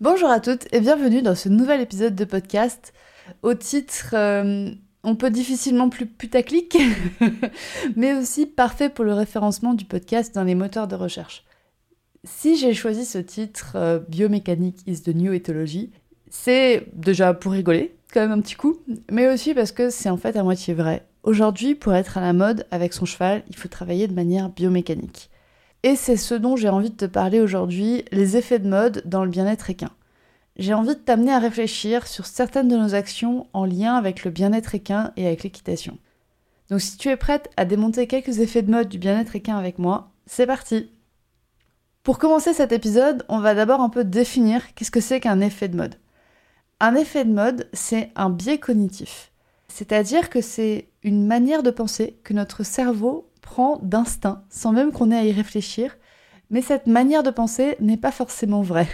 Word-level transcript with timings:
Bonjour 0.00 0.30
à 0.30 0.40
toutes 0.40 0.66
et 0.72 0.80
bienvenue 0.80 1.20
dans 1.20 1.34
ce 1.34 1.50
nouvel 1.50 1.82
épisode 1.82 2.14
de 2.14 2.24
podcast 2.24 2.94
au 3.42 3.52
titre 3.52 4.14
euh, 4.14 4.70
on 5.04 5.14
peut 5.14 5.28
difficilement 5.28 5.90
plus 5.90 6.06
putaclic, 6.06 6.78
mais 7.96 8.14
aussi 8.14 8.46
parfait 8.46 8.88
pour 8.88 9.04
le 9.04 9.12
référencement 9.12 9.74
du 9.74 9.84
podcast 9.84 10.34
dans 10.34 10.44
les 10.44 10.54
moteurs 10.54 10.88
de 10.88 10.96
recherche. 10.96 11.44
Si 12.24 12.56
j'ai 12.56 12.72
choisi 12.72 13.04
ce 13.04 13.18
titre 13.18 13.72
euh, 13.74 13.98
Biomécanique 14.08 14.80
is 14.86 15.02
the 15.02 15.14
new 15.14 15.34
ethology, 15.34 15.90
c'est 16.30 16.86
déjà 16.94 17.34
pour 17.34 17.52
rigoler, 17.52 17.94
quand 18.14 18.20
même 18.20 18.32
un 18.32 18.40
petit 18.40 18.56
coup, 18.56 18.78
mais 19.12 19.28
aussi 19.28 19.52
parce 19.52 19.70
que 19.70 19.90
c'est 19.90 20.08
en 20.08 20.16
fait 20.16 20.34
à 20.34 20.42
moitié 20.42 20.72
vrai. 20.72 21.06
Aujourd'hui, 21.24 21.74
pour 21.74 21.92
être 21.92 22.16
à 22.16 22.22
la 22.22 22.32
mode 22.32 22.66
avec 22.70 22.94
son 22.94 23.04
cheval, 23.04 23.42
il 23.50 23.56
faut 23.56 23.68
travailler 23.68 24.08
de 24.08 24.14
manière 24.14 24.48
biomécanique. 24.48 25.28
Et 25.82 25.96
c'est 25.96 26.16
ce 26.16 26.34
dont 26.34 26.56
j'ai 26.56 26.68
envie 26.68 26.90
de 26.90 26.96
te 26.96 27.06
parler 27.06 27.40
aujourd'hui, 27.40 28.04
les 28.12 28.36
effets 28.36 28.58
de 28.58 28.68
mode 28.68 29.02
dans 29.06 29.24
le 29.24 29.30
bien-être 29.30 29.70
équin 29.70 29.90
j'ai 30.56 30.74
envie 30.74 30.88
de 30.88 31.00
t'amener 31.00 31.32
à 31.32 31.38
réfléchir 31.38 32.06
sur 32.06 32.26
certaines 32.26 32.68
de 32.68 32.76
nos 32.76 32.94
actions 32.94 33.46
en 33.52 33.64
lien 33.64 33.94
avec 33.96 34.24
le 34.24 34.30
bien-être 34.30 34.74
équin 34.74 35.12
et 35.16 35.26
avec 35.26 35.42
l'équitation. 35.42 35.98
Donc 36.68 36.80
si 36.80 36.96
tu 36.96 37.08
es 37.08 37.16
prête 37.16 37.50
à 37.56 37.64
démonter 37.64 38.06
quelques 38.06 38.38
effets 38.38 38.62
de 38.62 38.70
mode 38.70 38.88
du 38.88 38.98
bien-être 38.98 39.34
équin 39.36 39.56
avec 39.56 39.78
moi, 39.78 40.12
c'est 40.26 40.46
parti 40.46 40.90
Pour 42.02 42.18
commencer 42.18 42.52
cet 42.52 42.72
épisode, 42.72 43.24
on 43.28 43.40
va 43.40 43.54
d'abord 43.54 43.80
un 43.80 43.88
peu 43.88 44.04
définir 44.04 44.74
qu'est-ce 44.74 44.90
que 44.90 45.00
c'est 45.00 45.20
qu'un 45.20 45.40
effet 45.40 45.68
de 45.68 45.76
mode. 45.76 45.96
Un 46.78 46.94
effet 46.94 47.24
de 47.24 47.32
mode, 47.32 47.68
c'est 47.72 48.10
un 48.14 48.30
biais 48.30 48.58
cognitif. 48.58 49.32
C'est-à-dire 49.68 50.30
que 50.30 50.40
c'est 50.40 50.88
une 51.02 51.26
manière 51.26 51.62
de 51.62 51.70
penser 51.70 52.18
que 52.22 52.34
notre 52.34 52.64
cerveau 52.64 53.30
prend 53.40 53.78
d'instinct, 53.82 54.44
sans 54.50 54.72
même 54.72 54.92
qu'on 54.92 55.10
ait 55.10 55.18
à 55.18 55.24
y 55.24 55.32
réfléchir, 55.32 55.96
mais 56.50 56.62
cette 56.62 56.86
manière 56.86 57.22
de 57.22 57.30
penser 57.30 57.76
n'est 57.80 57.96
pas 57.96 58.12
forcément 58.12 58.62
vraie. 58.62 58.88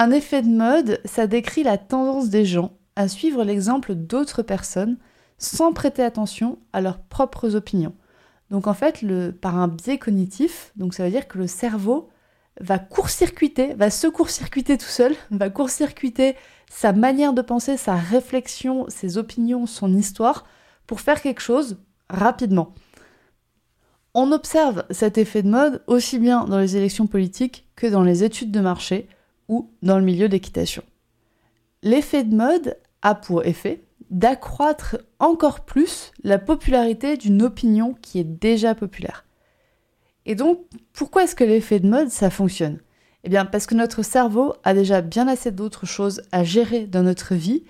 Un 0.00 0.12
effet 0.12 0.40
de 0.40 0.48
mode, 0.48 0.98
ça 1.04 1.26
décrit 1.26 1.62
la 1.62 1.76
tendance 1.76 2.30
des 2.30 2.46
gens 2.46 2.72
à 2.96 3.06
suivre 3.06 3.44
l'exemple 3.44 3.94
d'autres 3.94 4.40
personnes 4.40 4.96
sans 5.36 5.74
prêter 5.74 6.02
attention 6.02 6.58
à 6.72 6.80
leurs 6.80 7.02
propres 7.02 7.54
opinions. 7.54 7.92
Donc 8.48 8.66
en 8.66 8.72
fait, 8.72 9.04
par 9.42 9.58
un 9.58 9.68
biais 9.68 9.98
cognitif, 9.98 10.72
donc 10.76 10.94
ça 10.94 11.04
veut 11.04 11.10
dire 11.10 11.28
que 11.28 11.36
le 11.36 11.46
cerveau 11.46 12.08
va 12.62 12.78
court-circuiter, 12.78 13.74
va 13.74 13.90
se 13.90 14.06
court-circuiter 14.06 14.78
tout 14.78 14.86
seul, 14.86 15.14
va 15.30 15.50
court-circuiter 15.50 16.34
sa 16.70 16.94
manière 16.94 17.34
de 17.34 17.42
penser, 17.42 17.76
sa 17.76 17.96
réflexion, 17.96 18.86
ses 18.88 19.18
opinions, 19.18 19.66
son 19.66 19.94
histoire, 19.94 20.46
pour 20.86 21.02
faire 21.02 21.20
quelque 21.20 21.42
chose 21.42 21.76
rapidement. 22.08 22.72
On 24.14 24.32
observe 24.32 24.86
cet 24.88 25.18
effet 25.18 25.42
de 25.42 25.50
mode 25.50 25.82
aussi 25.88 26.18
bien 26.18 26.46
dans 26.46 26.58
les 26.58 26.78
élections 26.78 27.06
politiques 27.06 27.68
que 27.76 27.86
dans 27.86 28.02
les 28.02 28.24
études 28.24 28.50
de 28.50 28.60
marché, 28.60 29.06
ou 29.50 29.68
dans 29.82 29.98
le 29.98 30.04
milieu 30.04 30.28
d'équitation. 30.28 30.82
L'effet 31.82 32.22
de 32.24 32.34
mode 32.34 32.78
a 33.02 33.16
pour 33.16 33.44
effet 33.44 33.82
d'accroître 34.10 34.96
encore 35.18 35.64
plus 35.64 36.12
la 36.22 36.38
popularité 36.38 37.16
d'une 37.16 37.42
opinion 37.42 37.96
qui 38.00 38.20
est 38.20 38.24
déjà 38.24 38.74
populaire. 38.74 39.26
Et 40.24 40.36
donc, 40.36 40.60
pourquoi 40.92 41.24
est-ce 41.24 41.34
que 41.34 41.44
l'effet 41.44 41.80
de 41.80 41.88
mode, 41.88 42.10
ça 42.10 42.30
fonctionne? 42.30 42.78
Eh 43.24 43.28
bien, 43.28 43.44
parce 43.44 43.66
que 43.66 43.74
notre 43.74 44.02
cerveau 44.02 44.54
a 44.62 44.72
déjà 44.72 45.00
bien 45.00 45.26
assez 45.26 45.50
d'autres 45.50 45.86
choses 45.86 46.22
à 46.30 46.44
gérer 46.44 46.86
dans 46.86 47.02
notre 47.02 47.34
vie 47.34 47.64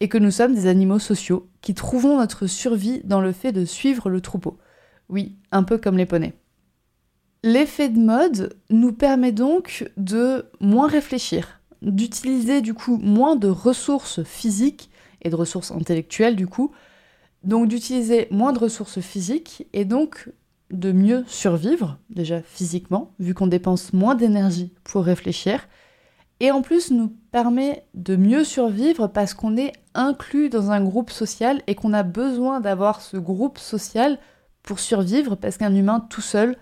et 0.00 0.08
que 0.08 0.18
nous 0.18 0.30
sommes 0.30 0.54
des 0.54 0.66
animaux 0.66 0.98
sociaux 0.98 1.48
qui 1.60 1.74
trouvons 1.74 2.16
notre 2.18 2.46
survie 2.46 3.02
dans 3.04 3.20
le 3.20 3.32
fait 3.32 3.52
de 3.52 3.64
suivre 3.66 4.08
le 4.08 4.22
troupeau. 4.22 4.58
Oui, 5.10 5.36
un 5.52 5.64
peu 5.64 5.76
comme 5.76 5.98
les 5.98 6.06
poneys. 6.06 6.34
L'effet 7.46 7.88
de 7.88 8.00
mode 8.00 8.56
nous 8.70 8.92
permet 8.92 9.30
donc 9.30 9.88
de 9.96 10.46
moins 10.58 10.88
réfléchir, 10.88 11.60
d'utiliser 11.80 12.60
du 12.60 12.74
coup 12.74 12.96
moins 12.96 13.36
de 13.36 13.46
ressources 13.46 14.24
physiques 14.24 14.90
et 15.22 15.30
de 15.30 15.36
ressources 15.36 15.70
intellectuelles 15.70 16.34
du 16.34 16.48
coup, 16.48 16.72
donc 17.44 17.68
d'utiliser 17.68 18.26
moins 18.32 18.52
de 18.52 18.58
ressources 18.58 18.98
physiques 18.98 19.64
et 19.72 19.84
donc 19.84 20.28
de 20.72 20.90
mieux 20.90 21.22
survivre, 21.28 22.00
déjà 22.10 22.42
physiquement, 22.42 23.12
vu 23.20 23.32
qu'on 23.32 23.46
dépense 23.46 23.92
moins 23.92 24.16
d'énergie 24.16 24.72
pour 24.82 25.04
réfléchir, 25.04 25.68
et 26.40 26.50
en 26.50 26.62
plus 26.62 26.90
nous 26.90 27.12
permet 27.30 27.86
de 27.94 28.16
mieux 28.16 28.42
survivre 28.42 29.06
parce 29.06 29.34
qu'on 29.34 29.56
est 29.56 29.72
inclus 29.94 30.48
dans 30.48 30.72
un 30.72 30.82
groupe 30.82 31.12
social 31.12 31.62
et 31.68 31.76
qu'on 31.76 31.92
a 31.92 32.02
besoin 32.02 32.58
d'avoir 32.58 33.02
ce 33.02 33.16
groupe 33.18 33.58
social 33.58 34.18
pour 34.64 34.80
survivre 34.80 35.36
parce 35.36 35.58
qu'un 35.58 35.76
humain 35.76 36.00
tout 36.10 36.20
seul 36.20 36.56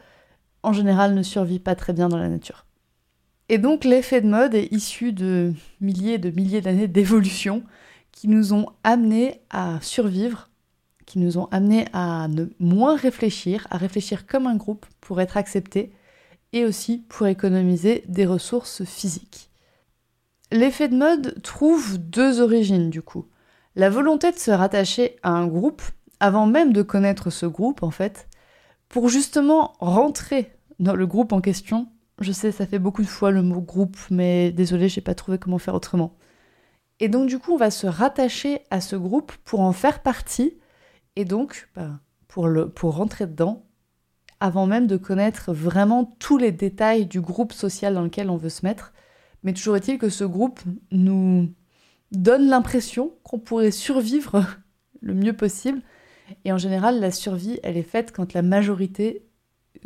en 0.65 0.73
général 0.73 1.15
ne 1.15 1.23
survit 1.23 1.59
pas 1.59 1.75
très 1.75 1.93
bien 1.93 2.09
dans 2.09 2.19
la 2.19 2.29
nature. 2.29 2.67
Et 3.49 3.59
donc 3.59 3.85
l'effet 3.85 4.21
de 4.21 4.29
mode 4.29 4.55
est 4.55 4.73
issu 4.73 5.13
de 5.13 5.53
milliers 5.81 6.15
et 6.15 6.19
de 6.19 6.31
milliers 6.31 6.63
d'années 6.63 6.89
d'évolution 6.89 7.63
qui 8.11 8.29
nous 8.29 8.55
ont 8.55 8.67
amenés 8.85 9.41
à 9.51 9.79
survivre, 9.83 10.49
qui 11.05 11.19
nous 11.19 11.37
ont 11.37 11.47
amenés 11.51 11.87
à 11.93 12.29
ne 12.29 12.47
moins 12.59 12.97
réfléchir, 12.97 13.67
à 13.71 13.77
réfléchir 13.77 14.27
comme 14.27 14.47
un 14.47 14.57
groupe 14.57 14.87
pour 15.01 15.21
être 15.21 15.37
acceptés 15.37 15.93
et 16.53 16.65
aussi 16.65 17.05
pour 17.09 17.27
économiser 17.27 18.05
des 18.09 18.25
ressources 18.25 18.85
physiques. 18.85 19.51
L'effet 20.51 20.89
de 20.89 20.97
mode 20.97 21.43
trouve 21.43 21.99
deux 21.99 22.41
origines 22.41 22.89
du 22.89 23.03
coup. 23.03 23.27
La 23.77 23.91
volonté 23.91 24.31
de 24.31 24.39
se 24.39 24.53
rattacher 24.53 25.17
à 25.23 25.31
un 25.31 25.47
groupe, 25.47 25.83
avant 26.21 26.47
même 26.47 26.73
de 26.73 26.83
connaître 26.83 27.29
ce 27.29 27.45
groupe 27.45 27.83
en 27.83 27.91
fait, 27.91 28.29
pour 28.89 29.09
justement 29.09 29.75
rentrer 29.81 30.54
dans 30.79 30.95
le 30.95 31.07
groupe 31.07 31.33
en 31.33 31.41
question. 31.41 31.89
Je 32.21 32.33
sais, 32.33 32.53
ça 32.53 32.67
fait 32.67 32.79
beaucoup 32.79 33.03
de 33.03 33.09
fois 33.09 33.31
le 33.31 33.43
mot 33.43 33.61
groupe, 33.61 33.97
mais 34.11 34.53
désolé, 34.53 34.89
j'ai 34.89 35.01
pas 35.01 35.15
trouvé 35.15 35.39
comment 35.39 35.59
faire 35.59 35.75
autrement. 35.75 36.17
Et 37.01 37.09
donc 37.09 37.29
du 37.29 37.39
coup, 37.39 37.53
on 37.53 37.57
va 37.57 37.71
se 37.71 37.87
rattacher 37.87 38.61
à 38.71 38.81
ce 38.81 38.97
groupe 38.97 39.33
pour 39.45 39.61
en 39.61 39.73
faire 39.73 40.03
partie, 40.03 40.59
et 41.17 41.25
donc 41.25 41.69
bah, 41.75 42.01
pour, 42.29 42.47
le, 42.47 42.69
pour 42.69 42.95
rentrer 42.95 43.27
dedans, 43.27 43.67
avant 44.41 44.67
même 44.67 44.87
de 44.87 44.97
connaître 44.97 45.53
vraiment 45.53 46.05
tous 46.19 46.39
les 46.39 46.53
détails 46.53 47.07
du 47.07 47.21
groupe 47.21 47.53
social 47.53 47.95
dans 47.95 48.03
lequel 48.03 48.31
on 48.31 48.37
veut 48.37 48.49
se 48.49 48.65
mettre. 48.65 48.93
Mais 49.43 49.53
toujours 49.53 49.77
est-il 49.77 49.99
que 49.99 50.09
ce 50.09 50.25
groupe 50.25 50.61
nous 50.91 51.53
donne 52.13 52.47
l'impression 52.49 53.15
qu'on 53.23 53.39
pourrait 53.39 53.71
survivre 53.71 54.45
le 55.01 55.15
mieux 55.15 55.35
possible. 55.35 55.83
Et 56.45 56.53
en 56.53 56.59
général, 56.59 57.01
la 57.01 57.11
survie, 57.11 57.59
elle 57.63 57.77
est 57.77 57.83
faite 57.83 58.13
quand 58.13 58.33
la 58.33 58.43
majorité 58.43 59.24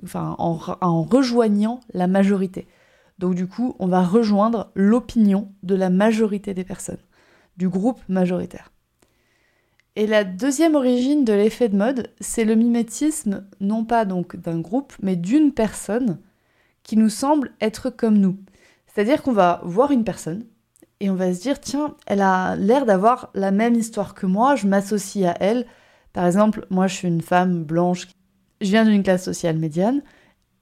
enfin, 0.03 0.37
en, 0.38 1.03
rejoignant 1.03 1.81
la 1.93 2.06
majorité. 2.06 2.66
Donc 3.19 3.34
du 3.34 3.47
coup, 3.47 3.75
on 3.78 3.88
va 3.88 4.03
rejoindre 4.03 4.71
l'opinion 4.75 5.53
de 5.62 5.75
la 5.75 5.91
majorité 5.91 6.54
des 6.54 6.65
personnes, 6.65 7.03
du 7.56 7.69
groupe 7.69 8.00
majoritaire. 8.09 8.71
Et 9.97 10.06
la 10.06 10.22
deuxième 10.22 10.77
origine 10.77 11.25
de 11.25 11.32
l'effet 11.32 11.69
de 11.69 11.77
mode, 11.77 12.12
c'est 12.21 12.44
le 12.44 12.54
mimétisme, 12.54 13.47
non 13.60 13.84
pas 13.84 14.04
donc 14.04 14.37
d'un 14.37 14.60
groupe, 14.60 14.93
mais 15.03 15.16
d'une 15.16 15.53
personne 15.53 16.18
qui 16.84 16.97
nous 16.97 17.09
semble 17.09 17.53
être 17.60 17.91
comme 17.91 18.18
nous. 18.18 18.36
C'est-à-dire 18.86 19.22
qu'on 19.22 19.33
va 19.33 19.60
voir 19.65 19.91
une 19.91 20.04
personne 20.04 20.45
et 21.01 21.10
on 21.10 21.15
va 21.15 21.34
se 21.34 21.41
dire, 21.41 21.60
tiens, 21.60 21.97
elle 22.07 22.22
a 22.22 22.57
l'air 22.57 22.86
d'avoir 22.86 23.30
la 23.34 23.51
même 23.51 23.74
histoire 23.74 24.15
que 24.15 24.27
moi, 24.27 24.57
je 24.57 24.66
m'associe 24.66 25.28
à 25.28 25.36
elle. 25.41 25.66
Par 26.13 26.27
exemple, 26.27 26.66
moi 26.71 26.86
je 26.86 26.95
suis 26.95 27.09
une 27.09 27.21
femme 27.21 27.65
blanche 27.65 28.09
je 28.60 28.71
viens 28.71 28.84
d'une 28.84 29.03
classe 29.03 29.25
sociale 29.25 29.59
médiane, 29.59 30.03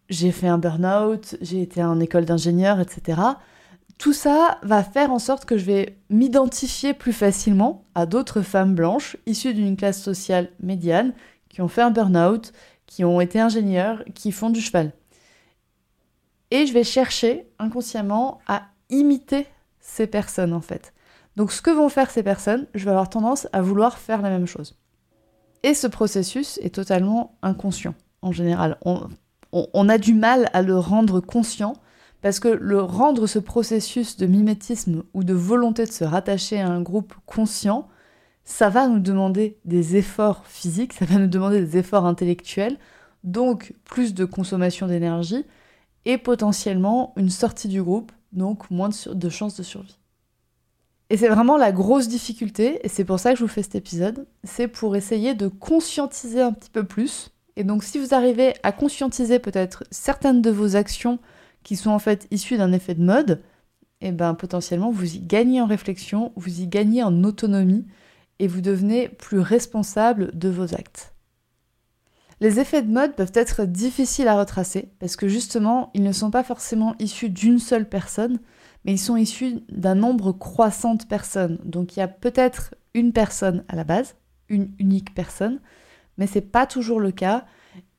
j'ai 0.08 0.31
fait 0.31 0.48
un 0.48 0.58
burn-out, 0.58 1.37
j'ai 1.40 1.62
été 1.62 1.82
en 1.82 1.98
école 2.00 2.25
d'ingénieur, 2.25 2.81
etc. 2.81 3.20
Tout 3.98 4.12
ça 4.12 4.58
va 4.62 4.84
faire 4.84 5.10
en 5.10 5.19
sorte 5.19 5.46
que 5.46 5.56
je 5.56 5.64
vais 5.64 5.98
m'identifier 6.10 6.94
plus 6.94 7.12
facilement 7.12 7.84
à 7.94 8.06
d'autres 8.06 8.43
femmes 8.43 8.75
blanches 8.75 9.16
issues 9.26 9.54
d'une 9.54 9.76
classe 9.76 10.02
sociale 10.02 10.50
médiane 10.60 11.14
qui 11.48 11.62
ont 11.62 11.69
fait 11.69 11.82
un 11.82 11.90
burn-out, 11.90 12.52
qui 12.87 13.04
ont 13.04 13.20
été 13.20 13.40
ingénieurs, 13.40 14.04
qui 14.14 14.32
font 14.32 14.50
du 14.50 14.60
cheval. 14.60 14.92
Et 16.50 16.66
je 16.66 16.72
vais 16.72 16.84
chercher 16.84 17.49
inconsciemment 17.58 18.40
à 18.46 18.69
imiter 18.90 19.46
ces 19.81 20.06
personnes 20.06 20.52
en 20.52 20.60
fait. 20.60 20.92
Donc 21.37 21.52
ce 21.52 21.62
que 21.62 21.70
vont 21.70 21.88
faire 21.88 22.10
ces 22.10 22.22
personnes, 22.22 22.66
je 22.75 22.84
vais 22.84 22.90
avoir 22.90 23.10
tendance 23.10 23.49
à 23.52 23.62
vouloir 23.62 23.99
faire 23.99 24.22
la 24.22 24.31
même 24.31 24.46
chose. 24.46 24.76
Et 25.62 25.74
ce 25.74 25.86
processus 25.86 26.58
est 26.62 26.74
totalement 26.74 27.36
inconscient 27.42 27.94
en 28.22 28.32
général. 28.32 28.78
On, 29.52 29.88
a 29.88 29.98
du 29.98 30.14
mal 30.14 30.50
à 30.52 30.62
le 30.62 30.78
rendre 30.78 31.20
conscient 31.20 31.74
Parce 32.20 32.40
que 32.40 32.48
le 32.48 32.80
rendre 32.80 33.26
ce 33.26 33.38
processus 33.38 34.16
de 34.16 34.26
mimétisme 34.26 35.04
ou 35.14 35.24
de 35.24 35.34
volonté 35.34 35.84
de 35.86 35.92
se 35.92 36.04
rattacher 36.04 36.60
à 36.60 36.68
un 36.68 36.82
groupe 36.82 37.14
conscient, 37.24 37.88
ça 38.44 38.68
va 38.68 38.88
nous 38.88 39.00
demander 39.00 39.58
des 39.64 39.96
efforts 39.96 40.46
physiques, 40.46 40.92
ça 40.92 41.04
va 41.04 41.18
nous 41.18 41.26
demander 41.26 41.60
des 41.60 41.78
efforts 41.78 42.06
intellectuels, 42.06 42.78
donc 43.24 43.74
plus 43.84 44.14
de 44.14 44.24
consommation 44.24 44.86
d'énergie 44.86 45.44
et 46.04 46.16
potentiellement 46.16 47.12
une 47.16 47.30
sortie 47.30 47.68
du 47.68 47.82
groupe, 47.82 48.12
donc 48.32 48.70
moins 48.70 48.88
de, 48.88 49.28
chances 49.28 49.56
de 49.56 49.62
survie. 49.62 49.98
Et 51.08 51.16
c'est 51.16 51.28
vraiment 51.28 51.56
la 51.56 51.70
grosse 51.70 52.08
difficulté, 52.08 52.80
et 52.82 52.88
c'est 52.88 53.04
pour 53.04 53.20
ça 53.20 53.32
que 53.32 53.38
je 53.38 53.44
vous 53.44 53.48
fais 53.48 53.62
cet 53.62 53.76
épisode, 53.76 54.26
c'est 54.42 54.66
pour 54.66 54.96
essayer 54.96 55.34
de 55.34 55.46
conscientiser 55.46 56.40
un 56.40 56.52
petit 56.52 56.70
peu 56.70 56.84
plus. 56.84 57.30
Et 57.56 57.64
donc 57.64 57.84
si 57.84 57.98
vous 57.98 58.12
arrivez 58.12 58.54
à 58.64 58.72
conscientiser 58.72 59.38
peut-être 59.38 59.84
certaines 59.90 60.42
de 60.42 60.50
vos 60.50 60.74
actions 60.74 61.18
qui 61.62 61.76
sont 61.76 61.90
en 61.90 61.98
fait 61.98 62.26
issues 62.30 62.58
d'un 62.58 62.72
effet 62.72 62.94
de 62.94 63.04
mode, 63.04 63.42
et 64.00 64.08
eh 64.08 64.12
ben 64.12 64.34
potentiellement 64.34 64.90
vous 64.90 65.14
y 65.14 65.20
gagnez 65.20 65.60
en 65.60 65.66
réflexion, 65.66 66.32
vous 66.36 66.60
y 66.60 66.66
gagnez 66.66 67.02
en 67.02 67.24
autonomie, 67.24 67.86
et 68.38 68.48
vous 68.48 68.60
devenez 68.60 69.08
plus 69.08 69.38
responsable 69.40 70.36
de 70.36 70.48
vos 70.48 70.74
actes. 70.74 71.14
Les 72.40 72.60
effets 72.60 72.82
de 72.82 72.92
mode 72.92 73.14
peuvent 73.14 73.32
être 73.34 73.64
difficiles 73.64 74.28
à 74.28 74.38
retracer 74.38 74.90
parce 74.98 75.16
que 75.16 75.26
justement, 75.26 75.90
ils 75.94 76.02
ne 76.02 76.12
sont 76.12 76.30
pas 76.30 76.42
forcément 76.42 76.94
issus 76.98 77.30
d'une 77.30 77.58
seule 77.58 77.88
personne, 77.88 78.40
mais 78.86 78.92
ils 78.94 78.98
sont 78.98 79.16
issus 79.16 79.58
d'un 79.68 79.96
nombre 79.96 80.30
croissant 80.30 80.94
de 80.94 81.04
personnes. 81.04 81.58
Donc 81.64 81.96
il 81.96 81.98
y 81.98 82.02
a 82.02 82.08
peut-être 82.08 82.74
une 82.94 83.12
personne 83.12 83.64
à 83.68 83.74
la 83.74 83.82
base, 83.82 84.14
une 84.48 84.70
unique 84.78 85.12
personne, 85.12 85.60
mais 86.16 86.28
c'est 86.28 86.40
pas 86.40 86.66
toujours 86.66 87.00
le 87.00 87.10
cas 87.10 87.44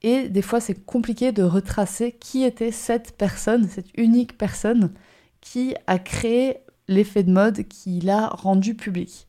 et 0.02 0.30
des 0.30 0.42
fois 0.42 0.62
c'est 0.62 0.86
compliqué 0.86 1.34
de 1.34 1.44
retracer 1.44 2.14
qui 2.14 2.44
était 2.44 2.72
cette 2.72 3.18
personne, 3.18 3.68
cette 3.68 3.96
unique 3.98 4.38
personne 4.38 4.94
qui 5.42 5.76
a 5.88 6.00
créé 6.00 6.60
l'effet 6.88 7.24
de 7.24 7.32
mode 7.32 7.68
qui 7.68 8.00
l'a 8.00 8.28
rendu 8.28 8.74
public. 8.74 9.28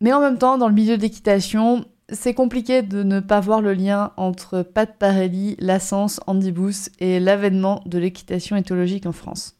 Mais 0.00 0.12
en 0.12 0.20
même 0.20 0.36
temps, 0.36 0.58
dans 0.58 0.66
le 0.66 0.74
milieu 0.74 0.98
d'équitation, 0.98 1.84
c'est 2.08 2.34
compliqué 2.34 2.82
de 2.82 3.04
ne 3.04 3.20
pas 3.20 3.38
voir 3.38 3.60
le 3.60 3.72
lien 3.72 4.12
entre 4.16 4.62
Pat 4.62 4.98
Parelli, 4.98 5.54
Lassens, 5.60 6.18
Andy 6.26 6.50
Booth 6.50 6.90
et 6.98 7.20
l'avènement 7.20 7.82
de 7.86 7.98
l'équitation 7.98 8.56
éthologique 8.56 9.06
en 9.06 9.12
France. 9.12 9.54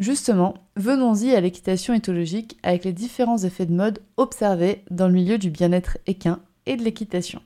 Justement, 0.00 0.54
venons-y 0.76 1.34
à 1.34 1.42
l'équitation 1.42 1.92
éthologique 1.92 2.56
avec 2.62 2.84
les 2.86 2.94
différents 2.94 3.36
effets 3.36 3.66
de 3.66 3.74
mode 3.74 3.98
observés 4.16 4.82
dans 4.90 5.08
le 5.08 5.12
milieu 5.12 5.36
du 5.36 5.50
bien-être 5.50 5.98
équin 6.06 6.40
et 6.64 6.76
de 6.76 6.82
l'équitation. 6.82 7.42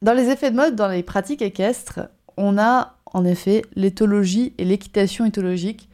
Dans 0.00 0.14
les 0.14 0.30
effets 0.30 0.50
de 0.50 0.56
mode, 0.56 0.74
dans 0.74 0.88
les 0.88 1.02
pratiques 1.02 1.42
équestres, 1.42 2.00
on 2.38 2.56
a 2.56 2.96
en 3.04 3.26
effet 3.26 3.60
l'éthologie 3.76 4.54
et 4.56 4.64
l'équitation 4.64 5.26
éthologique. 5.26 5.90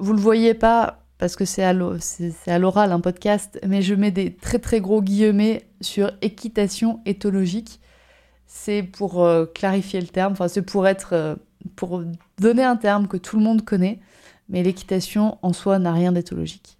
Vous 0.00 0.10
ne 0.10 0.16
le 0.16 0.22
voyez 0.22 0.52
pas 0.52 1.04
parce 1.18 1.36
que 1.36 1.44
c'est 1.44 1.62
à 1.62 1.72
l'oral 1.72 2.90
un 2.90 3.00
podcast, 3.00 3.60
mais 3.64 3.82
je 3.82 3.94
mets 3.94 4.10
des 4.10 4.34
très 4.34 4.58
très 4.58 4.80
gros 4.80 5.00
guillemets 5.00 5.68
sur 5.80 6.10
équitation 6.22 6.98
éthologique. 7.06 7.80
C'est 8.48 8.82
pour 8.82 9.24
euh, 9.24 9.46
clarifier 9.46 10.00
le 10.00 10.08
terme, 10.08 10.32
enfin 10.32 10.48
c'est 10.48 10.62
pour 10.62 10.88
être, 10.88 11.12
euh, 11.12 11.36
pour 11.76 12.02
donner 12.38 12.64
un 12.64 12.76
terme 12.76 13.06
que 13.06 13.16
tout 13.16 13.36
le 13.36 13.44
monde 13.44 13.64
connaît, 13.64 14.00
mais 14.48 14.62
l'équitation 14.62 15.38
en 15.42 15.52
soi 15.52 15.78
n'a 15.78 15.92
rien 15.92 16.12
d'éthologique. 16.12 16.78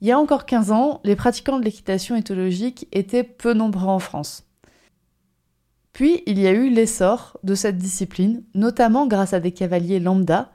Il 0.00 0.08
y 0.08 0.12
a 0.12 0.18
encore 0.18 0.46
15 0.46 0.72
ans, 0.72 1.00
les 1.04 1.16
pratiquants 1.16 1.58
de 1.58 1.64
l'équitation 1.64 2.16
éthologique 2.16 2.88
étaient 2.92 3.24
peu 3.24 3.52
nombreux 3.52 3.88
en 3.88 3.98
France. 3.98 4.44
Puis 5.92 6.22
il 6.26 6.38
y 6.38 6.46
a 6.46 6.52
eu 6.52 6.70
l'essor 6.70 7.38
de 7.42 7.54
cette 7.54 7.76
discipline, 7.76 8.42
notamment 8.54 9.06
grâce 9.06 9.34
à 9.34 9.40
des 9.40 9.52
cavaliers 9.52 10.00
lambda, 10.00 10.52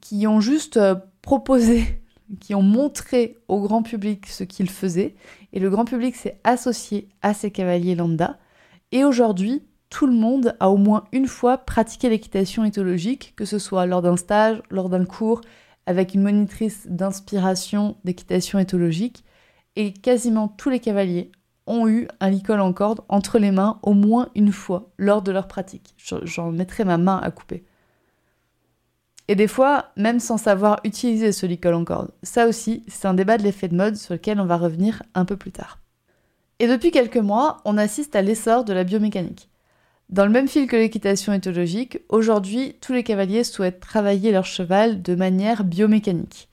qui 0.00 0.26
ont 0.26 0.40
juste 0.40 0.76
euh, 0.76 0.94
proposé, 1.22 2.00
qui 2.40 2.54
ont 2.54 2.62
montré 2.62 3.38
au 3.48 3.60
grand 3.60 3.82
public 3.82 4.26
ce 4.28 4.44
qu'ils 4.44 4.70
faisaient, 4.70 5.16
et 5.52 5.58
le 5.58 5.70
grand 5.70 5.84
public 5.84 6.14
s'est 6.14 6.38
associé 6.44 7.08
à 7.22 7.34
ces 7.34 7.50
cavaliers 7.50 7.96
lambda. 7.96 8.38
Et 8.92 9.04
aujourd'hui, 9.04 9.62
tout 9.90 10.06
le 10.06 10.14
monde 10.14 10.56
a 10.60 10.70
au 10.70 10.76
moins 10.76 11.04
une 11.12 11.26
fois 11.26 11.58
pratiqué 11.58 12.08
l'équitation 12.08 12.64
éthologique, 12.64 13.34
que 13.36 13.44
ce 13.44 13.58
soit 13.58 13.86
lors 13.86 14.02
d'un 14.02 14.16
stage, 14.16 14.62
lors 14.70 14.88
d'un 14.88 15.04
cours, 15.04 15.42
avec 15.86 16.14
une 16.14 16.22
monitrice 16.22 16.86
d'inspiration 16.88 17.96
d'équitation 18.04 18.58
éthologique, 18.58 19.24
et 19.76 19.92
quasiment 19.92 20.48
tous 20.48 20.70
les 20.70 20.80
cavaliers 20.80 21.32
ont 21.66 21.88
eu 21.88 22.08
un 22.20 22.30
licol 22.30 22.60
en 22.60 22.72
corde 22.72 23.00
entre 23.08 23.38
les 23.38 23.50
mains 23.50 23.78
au 23.82 23.92
moins 23.92 24.28
une 24.34 24.52
fois 24.52 24.90
lors 24.96 25.22
de 25.22 25.32
leur 25.32 25.48
pratique. 25.48 25.94
J'en 26.22 26.50
mettrai 26.50 26.84
ma 26.84 26.98
main 26.98 27.20
à 27.22 27.30
couper. 27.30 27.64
Et 29.28 29.36
des 29.36 29.46
fois, 29.46 29.86
même 29.96 30.18
sans 30.18 30.38
savoir 30.38 30.80
utiliser 30.82 31.30
ce 31.30 31.46
licol 31.46 31.74
en 31.74 31.84
corde. 31.84 32.10
Ça 32.24 32.48
aussi, 32.48 32.84
c'est 32.88 33.06
un 33.06 33.14
débat 33.14 33.38
de 33.38 33.44
l'effet 33.44 33.68
de 33.68 33.76
mode 33.76 33.96
sur 33.96 34.14
lequel 34.14 34.40
on 34.40 34.46
va 34.46 34.56
revenir 34.56 35.02
un 35.14 35.24
peu 35.24 35.36
plus 35.36 35.52
tard. 35.52 35.78
Et 36.58 36.66
depuis 36.66 36.90
quelques 36.90 37.16
mois, 37.16 37.60
on 37.64 37.78
assiste 37.78 38.16
à 38.16 38.22
l'essor 38.22 38.64
de 38.64 38.72
la 38.72 38.82
biomécanique. 38.82 39.49
Dans 40.10 40.24
le 40.24 40.32
même 40.32 40.48
fil 40.48 40.66
que 40.66 40.74
l'équitation 40.74 41.32
éthologique, 41.32 42.00
aujourd'hui, 42.08 42.74
tous 42.80 42.92
les 42.92 43.04
cavaliers 43.04 43.44
souhaitent 43.44 43.78
travailler 43.78 44.32
leur 44.32 44.44
cheval 44.44 45.02
de 45.02 45.14
manière 45.14 45.62
biomécanique. 45.62 46.48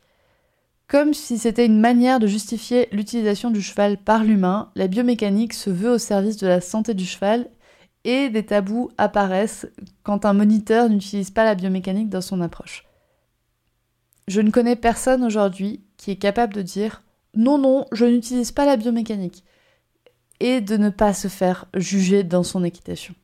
Comme 0.87 1.15
si 1.15 1.39
c'était 1.39 1.65
une 1.65 1.81
manière 1.81 2.19
de 2.19 2.27
justifier 2.27 2.87
l'utilisation 2.91 3.49
du 3.49 3.63
cheval 3.63 3.97
par 3.97 4.23
l'humain, 4.23 4.71
la 4.75 4.87
biomécanique 4.87 5.55
se 5.55 5.71
veut 5.71 5.89
au 5.89 5.97
service 5.97 6.37
de 6.37 6.45
la 6.45 6.61
santé 6.61 6.93
du 6.93 7.05
cheval 7.05 7.49
et 8.03 8.29
des 8.29 8.45
tabous 8.45 8.91
apparaissent 8.99 9.67
quand 10.03 10.25
un 10.25 10.33
moniteur 10.33 10.87
n'utilise 10.87 11.31
pas 11.31 11.43
la 11.43 11.55
biomécanique 11.55 12.09
dans 12.09 12.21
son 12.21 12.41
approche. 12.41 12.85
Je 14.27 14.41
ne 14.41 14.51
connais 14.51 14.75
personne 14.75 15.23
aujourd'hui 15.23 15.83
qui 15.97 16.11
est 16.11 16.17
capable 16.17 16.53
de 16.53 16.61
dire 16.61 17.01
non, 17.33 17.57
non, 17.57 17.85
je 17.91 18.05
n'utilise 18.05 18.51
pas 18.51 18.67
la 18.67 18.77
biomécanique 18.77 19.43
et 20.39 20.61
de 20.61 20.77
ne 20.77 20.91
pas 20.91 21.15
se 21.15 21.27
faire 21.27 21.65
juger 21.73 22.23
dans 22.23 22.43
son 22.43 22.63
équitation. 22.63 23.15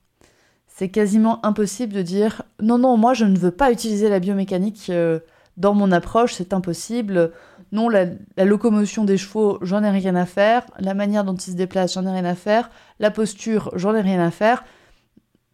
C'est 0.83 0.89
quasiment 0.89 1.39
impossible 1.45 1.93
de 1.93 2.01
dire 2.01 2.41
non, 2.61 2.77
non, 2.77 2.97
moi 2.97 3.13
je 3.13 3.23
ne 3.23 3.37
veux 3.37 3.51
pas 3.51 3.71
utiliser 3.71 4.09
la 4.09 4.19
biomécanique 4.19 4.87
euh, 4.89 5.21
dans 5.55 5.73
mon 5.73 5.93
approche, 5.93 6.33
c'est 6.33 6.51
impossible. 6.51 7.31
Non, 7.71 7.87
la, 7.87 8.07
locomotion 8.43 9.05
des 9.05 9.15
chevaux, 9.17 9.59
j'en 9.61 9.81
ai 9.81 9.89
rien 9.91 10.13
à 10.17 10.25
faire. 10.25 10.65
La 10.79 10.93
manière 10.93 11.23
dont 11.23 11.35
ils 11.35 11.51
se 11.51 11.55
déplacent, 11.55 11.93
j'en 11.93 12.05
ai 12.05 12.11
rien 12.11 12.25
à 12.25 12.35
faire. 12.35 12.69
La 12.99 13.11
posture, 13.11 13.71
j'en 13.77 13.95
ai 13.95 14.01
rien 14.01 14.19
à 14.19 14.29
faire. 14.29 14.65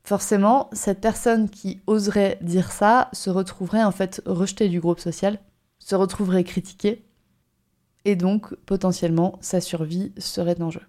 Forcément, 0.03 0.67
cette 0.73 0.99
personne 0.99 1.47
qui 1.47 1.79
oserait 1.85 2.39
dire 2.41 2.71
ça 2.71 3.09
se 3.13 3.29
retrouverait 3.29 3.83
en 3.83 3.91
fait 3.91 4.23
rejetée 4.25 4.67
du 4.67 4.79
groupe 4.79 4.99
social, 4.99 5.37
se 5.77 5.93
retrouverait 5.93 6.43
critiquée, 6.43 7.05
et 8.03 8.15
donc 8.15 8.55
potentiellement 8.65 9.37
sa 9.41 9.61
survie 9.61 10.11
serait 10.17 10.59
en 10.59 10.71
jeu. 10.71 10.81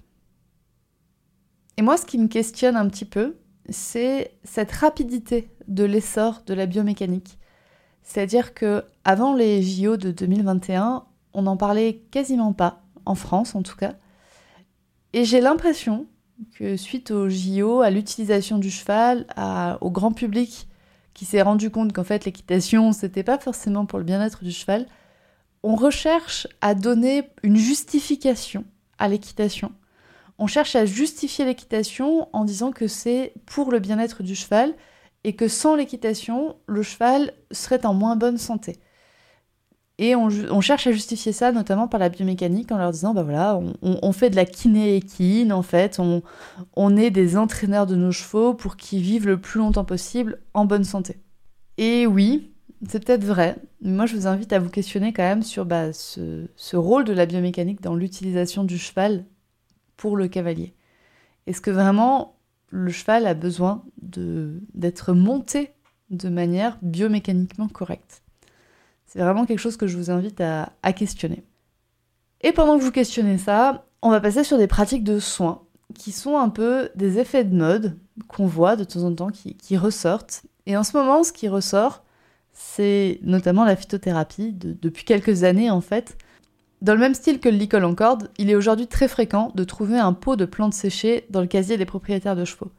Et 1.77 1.83
moi, 1.83 1.99
ce 1.99 2.07
qui 2.07 2.17
me 2.17 2.29
questionne 2.29 2.77
un 2.77 2.89
petit 2.89 3.05
peu, 3.05 3.37
c'est 3.71 4.33
cette 4.45 4.73
rapidité 4.73 5.49
de 5.69 5.85
l'essor 5.85 6.43
de 6.47 6.55
la 6.55 6.67
biomécanique. 6.67 7.39
C'est-à-dire 8.03 8.55
que 8.55 8.85
avant 9.05 9.35
les 9.35 9.63
JO 9.63 9.97
de 9.97 10.11
2021, 10.11 11.05
on 11.33 11.43
n'en 11.43 11.57
parlait 11.57 12.03
quasiment 12.11 12.53
pas, 12.53 12.83
en 13.07 13.15
France 13.15 13.55
en 13.55 13.63
tout 13.63 13.77
cas. 13.77 13.95
Et 15.13 15.25
j'ai 15.25 15.41
l'impression 15.41 16.07
que 16.55 16.77
suite 16.77 17.11
au 17.11 17.29
JO, 17.29 17.81
à 17.81 17.91
l'utilisation 17.91 18.59
du 18.59 18.71
cheval, 18.71 19.27
au 19.81 19.91
grand 19.91 20.13
public 20.13 20.69
qui 21.15 21.25
s'est 21.25 21.43
rendu 21.43 21.71
compte 21.71 21.93
qu'en 21.93 22.05
fait 22.05 22.25
l'équitation, 22.25 22.93
c'était 22.93 23.23
pas 23.23 23.39
forcément 23.39 23.87
pour 23.87 23.99
le 23.99 24.05
bien-être 24.05 24.43
du 24.43 24.53
cheval, 24.53 24.87
on 25.63 25.75
recherche 25.75 26.47
à 26.61 26.75
donner 26.75 27.29
une 27.43 27.57
justification 27.57 28.65
à 28.99 29.09
l'équitation. 29.09 29.73
On 30.43 30.47
cherche 30.47 30.75
à 30.75 30.87
justifier 30.87 31.45
l'équitation 31.45 32.29
en 32.33 32.47
disant 32.47 32.73
que 32.73 32.89
c'est 32.89 33.35
pour 33.45 33.71
le 33.71 33.79
bien-être 33.79 34.23
du 34.23 34.35
cheval 34.35 34.73
et 35.23 35.37
que 35.37 35.49
sans 35.49 35.77
l'équitation, 35.77 36.57
le 36.67 36.83
cheval 36.83 37.35
serait 37.53 37.85
en 37.85 37.93
moins 37.93 38.17
bonne 38.17 38.39
santé. 38.39 38.81
Et 39.99 40.17
on, 40.17 40.31
cherche 40.63 40.87
à 40.87 40.93
justifier 40.93 41.33
ça 41.33 41.53
notamment 41.53 41.89
par 41.89 42.01
la 42.01 42.09
biomécanique 42.09 42.73
en 42.73 42.79
leur 42.79 42.91
disant, 42.91 43.13
bah 43.13 43.23
voilà, 43.23 43.61
on, 43.83 44.13
fait 44.13 44.31
de 44.31 44.37
la 44.37 44.47
kiné 44.47 44.97
équine, 44.97 45.53
en 45.53 45.61
fait, 45.61 46.01
on, 46.01 46.23
on 46.75 46.97
est 46.97 47.11
des 47.11 47.37
entraîneurs 47.37 47.87
de 47.87 47.97
nos 47.97 48.11
chevaux 48.11 48.55
pour 48.55 48.79
qu'ils 48.79 49.03
vivent 49.03 49.27
le 49.27 49.39
plus 49.39 49.59
longtemps 49.59 49.85
possible 49.85 50.41
en 50.55 50.65
bonne 50.65 50.85
santé. 50.85 51.19
Et 51.77 52.07
oui, 52.07 52.55
c'est 52.89 53.05
peut-être 53.05 53.25
vrai, 53.25 53.57
moi 53.83 54.07
je 54.07 54.17
vous 54.17 54.27
invite 54.27 54.55
à 54.55 54.59
vous 54.59 54.71
questionner 54.71 55.13
quand 55.13 55.23
même 55.23 55.43
sur 55.43 55.67
bah, 55.67 55.93
ce 55.93 56.77
rôle 56.77 57.05
de 57.05 57.13
la 57.13 57.27
biomécanique 57.27 57.83
dans 57.83 57.95
l'utilisation 57.95 58.65
du 58.65 58.79
cheval 58.79 59.27
pour 60.01 60.17
le 60.17 60.29
cavalier. 60.29 60.73
Est-ce 61.47 61.61
que 61.61 61.71
vraiment 61.71 62.39
le 62.71 62.91
cheval 62.91 63.27
a 63.27 63.35
besoin 63.35 63.85
d'être 64.01 65.13
monté 65.13 65.73
de 66.09 66.31
manière 66.31 66.79
biomécaniquement 66.81 67.69
correcte? 67.69 68.23
C'est 69.05 69.19
vraiment 69.19 69.45
quelque 69.45 69.59
chose 69.59 69.77
que 69.77 69.87
je 69.87 69.99
vous 69.99 70.11
invite 70.11 70.41
à, 70.41 70.93
questionner. 70.95 71.45
Et 72.41 72.53
pendant 72.53 72.79
que 72.79 72.83
vous 72.83 72.93
questionnez 72.93 73.37
ça, 73.37 73.85
on 74.01 74.09
va 74.09 74.23
passer 74.23 74.43
sur 74.43 74.57
des 74.57 74.69
pratiques 74.69 75.05
de 75.05 75.19
soins 75.19 75.65
qui 75.95 76.13
sont 76.13 76.39
un 76.39 76.49
peu 76.49 76.89
des 76.95 77.19
effets 77.19 77.45
de 77.45 77.55
mode 77.55 77.99
qu'on 78.27 78.47
voit 78.47 78.77
de 78.77 78.85
temps 78.85 79.03
en 79.03 79.15
temps 79.15 79.29
qui, 79.29 79.77
ressortent. 79.77 80.47
Et 80.65 80.79
en 80.79 80.83
ce 80.83 80.97
moment, 80.97 81.25
ce 81.25 81.33
qui 81.33 81.47
ressort, 81.47 82.05
c'est 82.55 83.21
notamment 83.23 83.67
la 83.67 83.77
phytothérapie, 83.77 84.55
depuis 84.55 85.05
quelques 85.05 85.45
années 85.45 85.71
en 85.71 85.83
fait. 85.83 86.17
Dans 86.83 86.95
le 86.95 87.01
même 87.01 87.15
style 87.15 87.41
que 87.41 87.49
le 87.49 87.57
licol 87.57 87.85
en 87.85 87.95
corde, 87.95 88.31
il 88.39 88.49
est 88.49 88.55
aujourd'hui 88.55 88.87
très 88.87 89.07
fréquent 89.07 89.53
de 89.55 89.65
trouver 89.65 89.99
un 89.99 90.15
pot 90.15 90.37
de 90.37 90.47
plantes 90.47 90.73
séchées 90.73 91.27
dans 91.29 91.43
le 91.43 91.47
casier 91.47 91.77
des 91.77 91.85
propriétaires 91.85 92.37
de 92.37 92.47
chevaux. 92.47 92.71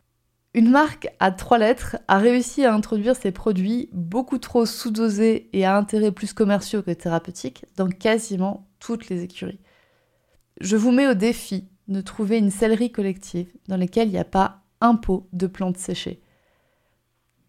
Une 0.53 0.69
marque 0.69 1.07
à 1.19 1.31
trois 1.31 1.59
lettres 1.59 1.97
a 2.07 2.17
réussi 2.17 2.65
à 2.65 2.73
introduire 2.73 3.15
ses 3.15 3.31
produits 3.31 3.89
beaucoup 3.93 4.39
trop 4.39 4.65
sous-dosés 4.65 5.49
et 5.53 5.65
à 5.65 5.77
intérêts 5.77 6.11
plus 6.11 6.33
commerciaux 6.33 6.81
que 6.81 6.91
thérapeutiques 6.91 7.65
dans 7.77 7.87
quasiment 7.87 8.67
toutes 8.79 9.07
les 9.07 9.23
écuries. 9.23 9.59
Je 10.59 10.75
vous 10.75 10.91
mets 10.91 11.07
au 11.07 11.13
défi 11.13 11.69
de 11.87 12.01
trouver 12.01 12.37
une 12.37 12.51
sellerie 12.51 12.91
collective 12.91 13.53
dans 13.67 13.77
laquelle 13.77 14.07
il 14.07 14.13
n'y 14.13 14.17
a 14.17 14.25
pas 14.25 14.61
un 14.81 14.95
pot 14.95 15.27
de 15.31 15.47
plantes 15.47 15.77
séchées. 15.77 16.21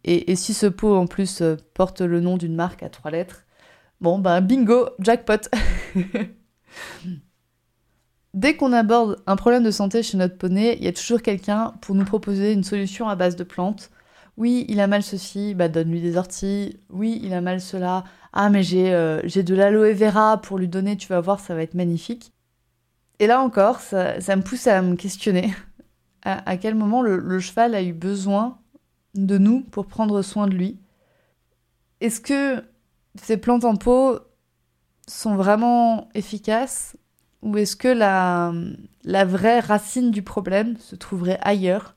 Et, 0.04 0.34
si 0.36 0.52
ce 0.52 0.66
pot 0.66 0.96
en 0.96 1.06
plus 1.06 1.42
euh, 1.42 1.56
porte 1.74 2.00
le 2.00 2.20
nom 2.20 2.36
d'une 2.36 2.56
marque 2.56 2.82
à 2.82 2.88
trois 2.88 3.12
lettres, 3.12 3.44
bon 4.00 4.18
ben 4.18 4.40
bingo, 4.40 4.88
jackpot 4.98 5.48
Dès 8.34 8.56
qu'on 8.56 8.72
aborde 8.72 9.22
un 9.26 9.36
problème 9.36 9.62
de 9.62 9.70
santé 9.70 10.02
chez 10.02 10.16
notre 10.16 10.38
poney, 10.38 10.76
il 10.78 10.84
y 10.84 10.88
a 10.88 10.92
toujours 10.92 11.20
quelqu'un 11.20 11.74
pour 11.82 11.94
nous 11.94 12.04
proposer 12.04 12.52
une 12.52 12.64
solution 12.64 13.08
à 13.08 13.14
base 13.14 13.36
de 13.36 13.44
plantes. 13.44 13.90
Oui, 14.38 14.64
il 14.68 14.80
a 14.80 14.86
mal 14.86 15.02
ceci, 15.02 15.54
bah 15.54 15.68
donne-lui 15.68 16.00
des 16.00 16.16
orties. 16.16 16.78
Oui, 16.88 17.20
il 17.22 17.34
a 17.34 17.42
mal 17.42 17.60
cela. 17.60 18.04
Ah, 18.32 18.48
mais 18.48 18.62
j'ai 18.62 18.94
euh, 18.94 19.20
de 19.20 19.54
l'aloe 19.54 19.92
vera 19.92 20.40
pour 20.40 20.58
lui 20.58 20.68
donner, 20.68 20.96
tu 20.96 21.08
vas 21.08 21.20
voir, 21.20 21.40
ça 21.40 21.54
va 21.54 21.62
être 21.62 21.74
magnifique. 21.74 22.32
Et 23.18 23.26
là 23.26 23.40
encore, 23.40 23.80
ça, 23.80 24.16
me 24.36 24.42
pousse 24.42 24.66
à 24.66 24.80
me 24.82 24.96
questionner. 24.96 25.54
À, 26.24 26.56
quel 26.56 26.76
moment 26.76 27.02
le, 27.02 27.40
cheval 27.40 27.74
a 27.74 27.82
eu 27.82 27.92
besoin 27.92 28.58
de 29.14 29.38
nous 29.38 29.60
pour 29.60 29.86
prendre 29.86 30.22
soin 30.22 30.46
de 30.46 30.54
lui? 30.54 30.78
Est-ce 32.00 32.20
que 32.20 32.62
ces 33.20 33.36
plantes 33.36 33.64
en 33.64 33.76
pot 33.76 34.20
sont 35.06 35.34
vraiment 35.34 36.08
efficaces 36.14 36.96
ou 37.42 37.56
est-ce 37.58 37.76
que 37.76 37.88
la, 37.88 38.52
vraie 39.24 39.60
racine 39.60 40.10
du 40.10 40.22
problème 40.22 40.76
se 40.78 40.94
trouverait 40.94 41.40
ailleurs, 41.42 41.96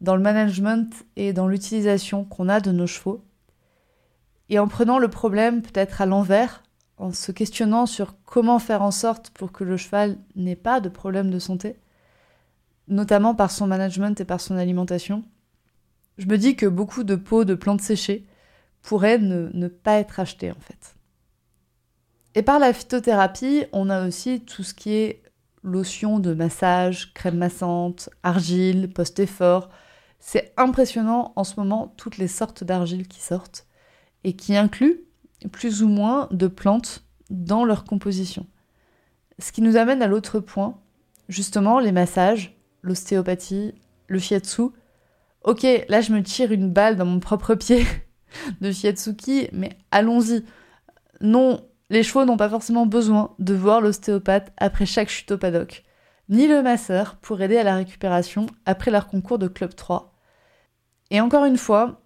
dans 0.00 0.16
le 0.16 0.22
management 0.22 0.92
et 1.16 1.32
dans 1.32 1.48
l'utilisation 1.48 2.24
qu'on 2.24 2.48
a 2.48 2.60
de 2.60 2.70
nos 2.70 2.86
chevaux? 2.86 3.24
Et 4.50 4.58
en 4.58 4.68
prenant 4.68 4.98
le 4.98 5.08
problème 5.08 5.62
peut-être 5.62 6.02
à 6.02 6.06
l'envers, 6.06 6.62
en 6.98 7.12
se 7.12 7.32
questionnant 7.32 7.86
sur 7.86 8.14
comment 8.24 8.58
faire 8.58 8.82
en 8.82 8.90
sorte 8.90 9.30
pour 9.30 9.52
que 9.52 9.64
le 9.64 9.78
cheval 9.78 10.18
n'ait 10.36 10.56
pas 10.56 10.80
de 10.80 10.90
problème 10.90 11.30
de 11.30 11.38
santé, 11.38 11.76
notamment 12.88 13.34
par 13.34 13.50
son 13.50 13.66
management 13.66 14.20
et 14.20 14.26
par 14.26 14.40
son 14.40 14.56
alimentation, 14.56 15.24
je 16.18 16.26
me 16.26 16.36
dis 16.36 16.56
que 16.56 16.66
beaucoup 16.66 17.04
de 17.04 17.14
pots 17.14 17.44
de 17.44 17.54
plantes 17.54 17.80
séchées 17.80 18.26
pourraient 18.82 19.18
ne, 19.18 19.48
ne 19.54 19.68
pas 19.68 19.94
être 19.94 20.20
achetés 20.20 20.50
en 20.50 20.60
fait. 20.60 20.94
Et 22.34 22.42
par 22.42 22.58
la 22.58 22.72
phytothérapie, 22.72 23.64
on 23.72 23.90
a 23.90 24.06
aussi 24.06 24.40
tout 24.40 24.62
ce 24.62 24.74
qui 24.74 24.92
est 24.92 25.22
lotion 25.62 26.18
de 26.18 26.32
massage, 26.32 27.12
crème 27.12 27.38
massante, 27.38 28.08
argile, 28.22 28.92
post-effort. 28.92 29.68
C'est 30.18 30.52
impressionnant 30.56 31.32
en 31.36 31.44
ce 31.44 31.58
moment 31.58 31.92
toutes 31.96 32.18
les 32.18 32.28
sortes 32.28 32.64
d'argile 32.64 33.08
qui 33.08 33.20
sortent 33.20 33.66
et 34.24 34.34
qui 34.34 34.56
incluent 34.56 35.00
plus 35.52 35.82
ou 35.82 35.88
moins 35.88 36.28
de 36.30 36.46
plantes 36.46 37.04
dans 37.30 37.64
leur 37.64 37.84
composition. 37.84 38.46
Ce 39.38 39.52
qui 39.52 39.62
nous 39.62 39.76
amène 39.76 40.02
à 40.02 40.06
l'autre 40.06 40.40
point, 40.40 40.78
justement 41.28 41.78
les 41.78 41.92
massages, 41.92 42.58
l'ostéopathie, 42.82 43.74
le 44.08 44.18
shiatsu. 44.18 44.62
Ok, 45.42 45.66
là 45.88 46.00
je 46.00 46.12
me 46.12 46.22
tire 46.22 46.52
une 46.52 46.70
balle 46.70 46.96
dans 46.96 47.06
mon 47.06 47.20
propre 47.20 47.54
pied 47.54 47.86
de 48.60 48.70
shiatsuki, 48.70 49.48
mais 49.52 49.70
allons-y. 49.90 50.44
Non, 51.22 51.66
les 51.90 52.04
chevaux 52.04 52.24
n'ont 52.24 52.36
pas 52.36 52.48
forcément 52.48 52.86
besoin 52.86 53.34
de 53.40 53.52
voir 53.52 53.80
l'ostéopathe 53.80 54.52
après 54.56 54.86
chaque 54.86 55.08
chute 55.08 55.32
au 55.32 55.38
paddock, 55.38 55.82
ni 56.28 56.46
le 56.46 56.62
masseur 56.62 57.16
pour 57.16 57.42
aider 57.42 57.58
à 57.58 57.64
la 57.64 57.74
récupération 57.74 58.46
après 58.64 58.92
leur 58.92 59.08
concours 59.08 59.38
de 59.38 59.48
Club 59.48 59.74
3. 59.74 60.14
Et 61.10 61.20
encore 61.20 61.44
une 61.44 61.58
fois, 61.58 62.00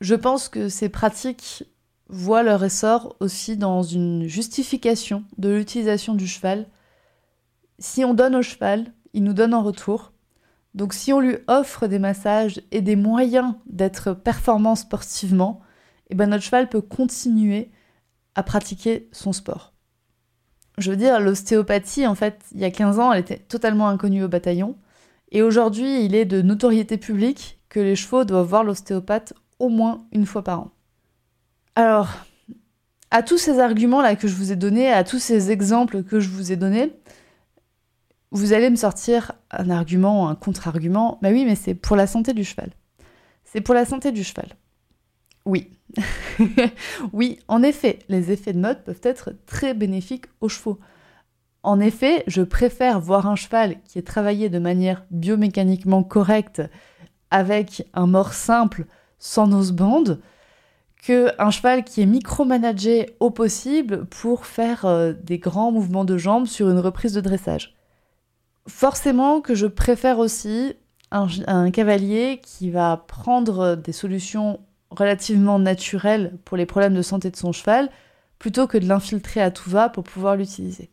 je 0.00 0.14
pense 0.14 0.48
que 0.48 0.70
ces 0.70 0.88
pratiques 0.88 1.64
voient 2.08 2.42
leur 2.42 2.64
essor 2.64 3.16
aussi 3.20 3.58
dans 3.58 3.82
une 3.82 4.26
justification 4.26 5.24
de 5.36 5.50
l'utilisation 5.50 6.14
du 6.14 6.26
cheval. 6.26 6.66
Si 7.78 8.02
on 8.04 8.14
donne 8.14 8.34
au 8.34 8.42
cheval, 8.42 8.94
il 9.12 9.22
nous 9.22 9.34
donne 9.34 9.52
en 9.52 9.62
retour. 9.62 10.12
Donc 10.74 10.94
si 10.94 11.12
on 11.12 11.20
lui 11.20 11.36
offre 11.48 11.86
des 11.86 11.98
massages 11.98 12.62
et 12.70 12.80
des 12.80 12.96
moyens 12.96 13.54
d'être 13.66 14.14
performant 14.14 14.74
sportivement, 14.74 15.60
eh 16.08 16.14
ben 16.14 16.30
notre 16.30 16.44
cheval 16.44 16.68
peut 16.70 16.80
continuer 16.80 17.70
à 18.34 18.42
pratiquer 18.42 19.08
son 19.12 19.32
sport. 19.32 19.72
Je 20.78 20.90
veux 20.90 20.96
dire, 20.96 21.20
l'ostéopathie, 21.20 22.06
en 22.06 22.14
fait, 22.14 22.42
il 22.52 22.60
y 22.60 22.64
a 22.64 22.70
15 22.70 22.98
ans, 22.98 23.12
elle 23.12 23.20
était 23.20 23.38
totalement 23.38 23.88
inconnue 23.88 24.24
au 24.24 24.28
bataillon. 24.28 24.76
Et 25.30 25.42
aujourd'hui, 25.42 26.04
il 26.04 26.14
est 26.14 26.24
de 26.24 26.42
notoriété 26.42 26.96
publique 26.96 27.60
que 27.68 27.80
les 27.80 27.96
chevaux 27.96 28.24
doivent 28.24 28.46
voir 28.46 28.64
l'ostéopathe 28.64 29.34
au 29.58 29.68
moins 29.68 30.06
une 30.12 30.26
fois 30.26 30.42
par 30.42 30.60
an. 30.60 30.70
Alors, 31.74 32.08
à 33.10 33.22
tous 33.22 33.38
ces 33.38 33.58
arguments-là 33.58 34.16
que 34.16 34.28
je 34.28 34.34
vous 34.34 34.52
ai 34.52 34.56
donnés, 34.56 34.90
à 34.90 35.04
tous 35.04 35.18
ces 35.18 35.50
exemples 35.50 36.02
que 36.02 36.20
je 36.20 36.28
vous 36.28 36.52
ai 36.52 36.56
donnés, 36.56 36.92
vous 38.32 38.52
allez 38.52 38.70
me 38.70 38.76
sortir 38.76 39.32
un 39.50 39.70
argument, 39.70 40.28
un 40.28 40.34
contre-argument. 40.34 41.18
Bah 41.20 41.30
oui, 41.30 41.44
mais 41.44 41.56
c'est 41.56 41.74
pour 41.74 41.96
la 41.96 42.06
santé 42.06 42.32
du 42.32 42.44
cheval. 42.44 42.70
C'est 43.44 43.60
pour 43.60 43.74
la 43.74 43.84
santé 43.84 44.12
du 44.12 44.22
cheval. 44.22 44.48
Oui. 45.46 45.70
oui, 47.12 47.38
en 47.48 47.62
effet, 47.62 48.00
les 48.08 48.30
effets 48.30 48.52
de 48.52 48.60
mode 48.60 48.84
peuvent 48.84 49.00
être 49.02 49.32
très 49.46 49.74
bénéfiques 49.74 50.26
aux 50.40 50.48
chevaux. 50.48 50.78
En 51.62 51.80
effet, 51.80 52.24
je 52.26 52.42
préfère 52.42 53.00
voir 53.00 53.26
un 53.26 53.36
cheval 53.36 53.76
qui 53.84 53.98
est 53.98 54.06
travaillé 54.06 54.48
de 54.48 54.58
manière 54.58 55.04
biomécaniquement 55.10 56.02
correcte, 56.02 56.62
avec 57.30 57.86
un 57.94 58.06
mort 58.06 58.32
simple, 58.32 58.86
sans 59.18 59.46
noseband, 59.46 60.18
qu'un 61.02 61.50
cheval 61.50 61.84
qui 61.84 62.00
est 62.02 62.06
micromanagé 62.06 63.16
au 63.20 63.30
possible 63.30 64.06
pour 64.06 64.46
faire 64.46 64.84
euh, 64.84 65.12
des 65.12 65.38
grands 65.38 65.72
mouvements 65.72 66.04
de 66.04 66.18
jambes 66.18 66.46
sur 66.46 66.68
une 66.68 66.78
reprise 66.78 67.14
de 67.14 67.20
dressage. 67.20 67.74
Forcément 68.66 69.40
que 69.40 69.54
je 69.54 69.66
préfère 69.66 70.18
aussi 70.18 70.74
un 71.10 71.70
cavalier 71.72 72.40
qui 72.40 72.70
va 72.70 72.96
prendre 73.08 73.74
des 73.74 73.90
solutions 73.90 74.60
relativement 74.90 75.58
naturel 75.58 76.38
pour 76.44 76.56
les 76.56 76.66
problèmes 76.66 76.94
de 76.94 77.02
santé 77.02 77.30
de 77.30 77.36
son 77.36 77.52
cheval, 77.52 77.90
plutôt 78.38 78.66
que 78.66 78.78
de 78.78 78.86
l'infiltrer 78.86 79.40
à 79.40 79.50
tout 79.50 79.70
va 79.70 79.88
pour 79.88 80.04
pouvoir 80.04 80.36
l'utiliser. 80.36 80.90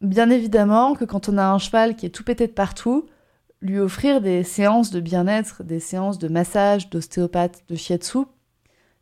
Bien 0.00 0.30
évidemment 0.30 0.94
que 0.94 1.04
quand 1.04 1.28
on 1.28 1.38
a 1.38 1.44
un 1.44 1.58
cheval 1.58 1.94
qui 1.94 2.06
est 2.06 2.10
tout 2.10 2.24
pété 2.24 2.46
de 2.46 2.52
partout, 2.52 3.06
lui 3.60 3.78
offrir 3.78 4.20
des 4.20 4.42
séances 4.42 4.90
de 4.90 5.00
bien-être, 5.00 5.62
des 5.62 5.78
séances 5.78 6.18
de 6.18 6.28
massage, 6.28 6.90
d'ostéopathe, 6.90 7.62
de 7.68 7.76
shiatsu, 7.76 8.24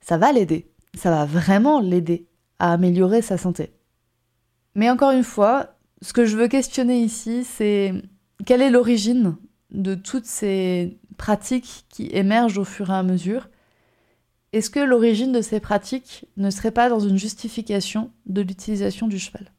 ça 0.01 0.19
va 0.19 0.33
l'aider. 0.33 0.71
Ça 0.95 1.11
va 1.11 1.25
vraiment 1.25 1.81
l'aider 1.81 2.27
à 2.59 2.73
améliorer 2.73 3.23
sa 3.23 3.39
santé. 3.39 3.73
Mais 4.75 4.91
encore 4.91 5.13
une 5.13 5.25
fois, 5.25 5.77
ce 6.03 6.13
que 6.13 6.25
je 6.27 6.37
veux 6.37 6.49
questionner 6.49 7.01
ici, 7.01 7.45
c'est 7.45 7.95
quelle 8.45 8.63
est 8.63 8.71
l'origine 8.71 9.37
de 9.71 9.95
toutes 9.95 10.27
ces 10.27 10.99
pratiques 11.17 11.87
qui 11.89 12.09
émergent 12.13 12.59
au 12.59 12.65
fur 12.65 12.91
et 12.91 12.95
à 12.95 13.03
mesure? 13.03 13.49
Est-ce 14.52 14.71
que 14.71 14.80
l'origine 14.80 15.33
de 15.33 15.42
ces 15.42 15.61
pratiques 15.61 16.26
ne 16.37 16.50
serait 16.50 16.73
pas 16.73 16.88
dans 16.88 16.99
une 16.99 17.19
justification 17.19 18.11
de 18.26 18.40
l'utilisation 18.42 19.07
du 19.07 19.19
cheval? 19.19 19.52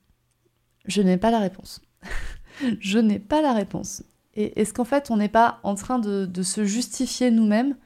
Je 0.86 1.02
n'ai 1.02 1.18
pas 1.18 1.32
la 1.32 1.40
réponse. 1.40 1.82
je 2.80 3.00
n'ai 3.00 3.20
pas 3.20 3.42
la 3.42 3.54
réponse. 3.54 4.04
Et 4.34 4.60
est-ce 4.60 4.74
qu'en 4.74 4.84
fait 4.84 5.10
on 5.10 5.18
n'est 5.18 5.30
pas 5.30 5.60
en 5.64 5.76
train 5.76 6.00
de, 6.00 6.44
se 6.44 6.66
justifier 6.66 7.32
nous-mêmes? 7.32 7.78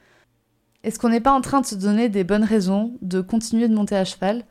Est-ce 0.83 0.99
qu'on 0.99 1.09
n'est 1.09 1.21
pas 1.21 1.33
en 1.33 1.41
train 1.41 1.61
de 1.61 1.65
se 1.65 1.75
donner 1.75 2.09
des 2.09 2.23
bonnes 2.23 2.43
raisons 2.43 2.97
de 3.01 3.21
continuer 3.21 3.67
de 3.67 3.75
monter 3.75 3.95
à 3.95 4.05
cheval? 4.05 4.43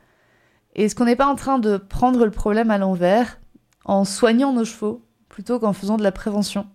Et 0.76 0.84
est-ce 0.84 0.94
qu'on 0.94 1.04
n'est 1.04 1.16
pas 1.16 1.28
en 1.28 1.37
train 1.37 1.58
de 1.58 1.76
prendre 1.76 2.25
le 2.25 2.30
problème 2.30 2.70
à 2.70 2.78
l'envers 2.78 3.40
en 3.84 4.04
soignant 4.04 4.52
nos 4.52 4.64
chevaux 4.64 5.04
plutôt 5.28 5.58
qu'en 5.58 5.73
faisant 5.73 5.96
de 5.96 6.02
la 6.02 6.12
prévention? 6.12 6.66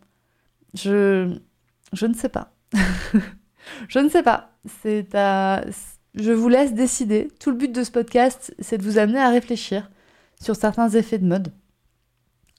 Je... 0.73 1.37
Je 1.93 2.05
ne 2.05 2.13
sais 2.13 2.29
pas. 2.29 2.53
Je 3.87 3.99
ne 3.99 4.09
sais 4.09 4.23
pas. 4.23 4.48
C'est 4.65 5.15
à... 5.15 5.63
Je 6.15 6.31
vous 6.31 6.49
laisse 6.49 6.73
décider. 6.73 7.29
Tout 7.39 7.51
le 7.51 7.57
but 7.57 7.71
de 7.71 7.83
ce 7.83 7.91
podcast, 7.91 8.53
c'est 8.59 8.77
de 8.77 8.83
vous 8.83 8.97
amener 8.97 9.19
à 9.19 9.29
réfléchir 9.29 9.89
sur 10.41 10.55
certains 10.55 10.89
effets 10.89 11.19
de 11.19 11.27
mode. 11.27 11.53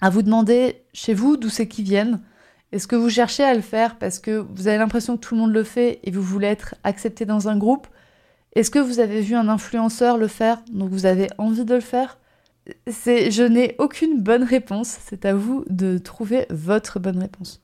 À 0.00 0.08
vous 0.08 0.22
demander 0.22 0.84
chez 0.92 1.14
vous 1.14 1.36
d'où 1.36 1.48
c'est 1.48 1.68
qui 1.68 1.82
viennent. 1.82 2.20
Est-ce 2.72 2.86
que 2.86 2.96
vous 2.96 3.10
cherchez 3.10 3.42
à 3.42 3.54
le 3.54 3.60
faire 3.60 3.98
parce 3.98 4.18
que 4.18 4.46
vous 4.54 4.68
avez 4.68 4.78
l'impression 4.78 5.16
que 5.16 5.20
tout 5.20 5.34
le 5.34 5.40
monde 5.40 5.52
le 5.52 5.64
fait 5.64 5.98
et 6.04 6.10
vous 6.10 6.22
voulez 6.22 6.46
être 6.46 6.76
accepté 6.84 7.26
dans 7.26 7.48
un 7.48 7.58
groupe? 7.58 7.88
Est-ce 8.54 8.70
que 8.70 8.78
vous 8.78 9.00
avez 9.00 9.20
vu 9.20 9.34
un 9.34 9.48
influenceur 9.48 10.16
le 10.16 10.28
faire 10.28 10.62
donc 10.72 10.90
vous 10.90 11.06
avez 11.06 11.28
envie 11.38 11.64
de 11.64 11.74
le 11.74 11.80
faire? 11.80 12.18
Je 12.86 13.42
n'ai 13.42 13.74
aucune 13.78 14.22
bonne 14.22 14.44
réponse, 14.44 14.98
c'est 15.04 15.24
à 15.24 15.34
vous 15.34 15.64
de 15.68 15.98
trouver 15.98 16.46
votre 16.50 17.00
bonne 17.00 17.18
réponse. 17.18 17.62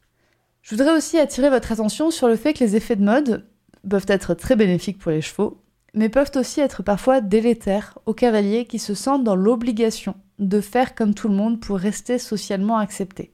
Je 0.62 0.74
voudrais 0.74 0.96
aussi 0.96 1.18
attirer 1.18 1.50
votre 1.50 1.70
attention 1.70 2.10
sur 2.10 2.26
le 2.26 2.36
fait 2.36 2.52
que 2.52 2.64
les 2.64 2.74
effets 2.74 2.96
de 2.96 3.04
mode 3.04 3.46
peuvent 3.88 4.06
être 4.08 4.34
très 4.34 4.56
bénéfiques 4.56 4.98
pour 4.98 5.10
les 5.10 5.20
chevaux, 5.20 5.62
mais 5.94 6.08
peuvent 6.08 6.32
aussi 6.36 6.60
être 6.60 6.82
parfois 6.82 7.20
délétères 7.20 7.98
aux 8.06 8.14
cavaliers 8.14 8.66
qui 8.66 8.78
se 8.78 8.94
sentent 8.94 9.24
dans 9.24 9.36
l'obligation 9.36 10.14
de 10.38 10.60
faire 10.60 10.94
comme 10.94 11.14
tout 11.14 11.28
le 11.28 11.34
monde 11.34 11.60
pour 11.60 11.78
rester 11.78 12.18
socialement 12.18 12.78
acceptés. 12.78 13.32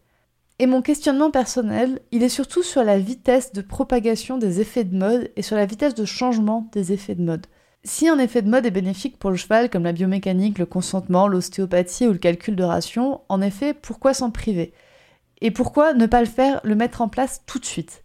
Et 0.58 0.66
mon 0.66 0.80
questionnement 0.80 1.32
personnel, 1.32 2.00
il 2.12 2.22
est 2.22 2.28
surtout 2.28 2.62
sur 2.62 2.84
la 2.84 2.98
vitesse 2.98 3.52
de 3.52 3.62
propagation 3.62 4.38
des 4.38 4.60
effets 4.60 4.84
de 4.84 4.96
mode 4.96 5.30
et 5.34 5.42
sur 5.42 5.56
la 5.56 5.66
vitesse 5.66 5.94
de 5.94 6.04
changement 6.04 6.68
des 6.72 6.92
effets 6.92 7.16
de 7.16 7.24
mode. 7.24 7.46
Si 7.84 8.08
un 8.08 8.20
effet 8.20 8.42
de 8.42 8.50
mode 8.50 8.64
est 8.64 8.70
bénéfique 8.70 9.18
pour 9.18 9.30
le 9.30 9.36
cheval, 9.36 9.68
comme 9.68 9.82
la 9.82 9.92
biomécanique, 9.92 10.58
le 10.58 10.66
consentement, 10.66 11.26
l'ostéopathie 11.26 12.06
ou 12.06 12.12
le 12.12 12.18
calcul 12.18 12.54
de 12.54 12.62
ration, 12.62 13.22
en 13.28 13.42
effet, 13.42 13.74
pourquoi 13.74 14.14
s'en 14.14 14.30
priver? 14.30 14.72
Et 15.40 15.50
pourquoi 15.50 15.94
ne 15.94 16.06
pas 16.06 16.20
le 16.20 16.26
faire, 16.26 16.60
le 16.62 16.76
mettre 16.76 17.00
en 17.00 17.08
place 17.08 17.42
tout 17.44 17.58
de 17.58 17.64
suite? 17.64 18.02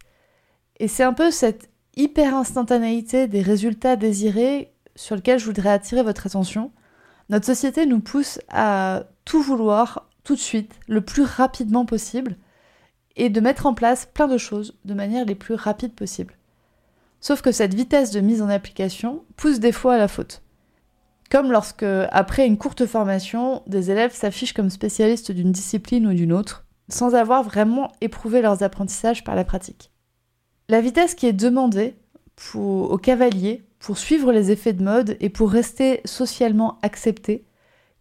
Et 0.80 0.88
c'est 0.88 1.04
un 1.04 1.12
peu 1.12 1.30
cette 1.30 1.70
hyper 1.98 2.34
instantanéité 2.34 3.26
des 3.26 3.42
résultats 3.42 3.96
désirés 3.96 4.72
sur 4.94 5.16
lequel 5.16 5.38
je 5.38 5.44
voudrais 5.44 5.70
attirer 5.70 6.02
votre 6.02 6.26
attention. 6.26 6.70
Notre 7.28 7.44
société 7.44 7.84
nous 7.84 8.00
pousse 8.00 8.40
à 8.48 9.04
tout 9.24 9.42
vouloir 9.42 10.08
tout 10.24 10.34
de 10.34 10.40
suite, 10.40 10.74
le 10.88 11.00
plus 11.00 11.24
rapidement 11.24 11.84
possible, 11.84 12.36
et 13.16 13.30
de 13.30 13.40
mettre 13.40 13.66
en 13.66 13.74
place 13.74 14.06
plein 14.06 14.28
de 14.28 14.38
choses 14.38 14.78
de 14.84 14.94
manière 14.94 15.24
les 15.24 15.34
plus 15.34 15.54
rapide 15.54 15.92
possible. 15.92 16.34
Sauf 17.20 17.42
que 17.42 17.50
cette 17.50 17.74
vitesse 17.74 18.12
de 18.12 18.20
mise 18.20 18.42
en 18.42 18.48
application 18.48 19.24
pousse 19.36 19.58
des 19.58 19.72
fois 19.72 19.94
à 19.94 19.98
la 19.98 20.08
faute. 20.08 20.42
Comme 21.30 21.50
lorsque, 21.50 21.82
après 21.82 22.46
une 22.46 22.58
courte 22.58 22.86
formation, 22.86 23.62
des 23.66 23.90
élèves 23.90 24.14
s'affichent 24.14 24.54
comme 24.54 24.70
spécialistes 24.70 25.32
d'une 25.32 25.52
discipline 25.52 26.06
ou 26.06 26.14
d'une 26.14 26.32
autre, 26.32 26.64
sans 26.88 27.14
avoir 27.14 27.42
vraiment 27.42 27.92
éprouvé 28.00 28.40
leurs 28.40 28.62
apprentissages 28.62 29.24
par 29.24 29.34
la 29.34 29.44
pratique. 29.44 29.87
La 30.70 30.82
vitesse 30.82 31.14
qui 31.14 31.26
est 31.26 31.32
demandée 31.32 31.94
aux 32.54 32.98
cavaliers 32.98 33.64
pour 33.78 33.96
suivre 33.96 34.32
les 34.32 34.50
effets 34.50 34.74
de 34.74 34.84
mode 34.84 35.16
et 35.20 35.30
pour 35.30 35.50
rester 35.50 36.02
socialement 36.04 36.78
acceptés 36.82 37.46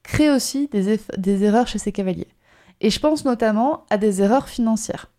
crée 0.03 0.29
aussi 0.29 0.67
des, 0.67 1.43
erreurs 1.43 1.67
chez 1.67 1.79
ces 1.79 1.91
cavaliers. 1.91 2.27
Et 2.81 2.89
je 2.89 2.99
pense 2.99 3.23
notamment 3.23 3.85
à 3.89 3.97
des 3.97 4.21
erreurs 4.21 4.49
financières. 4.49 5.11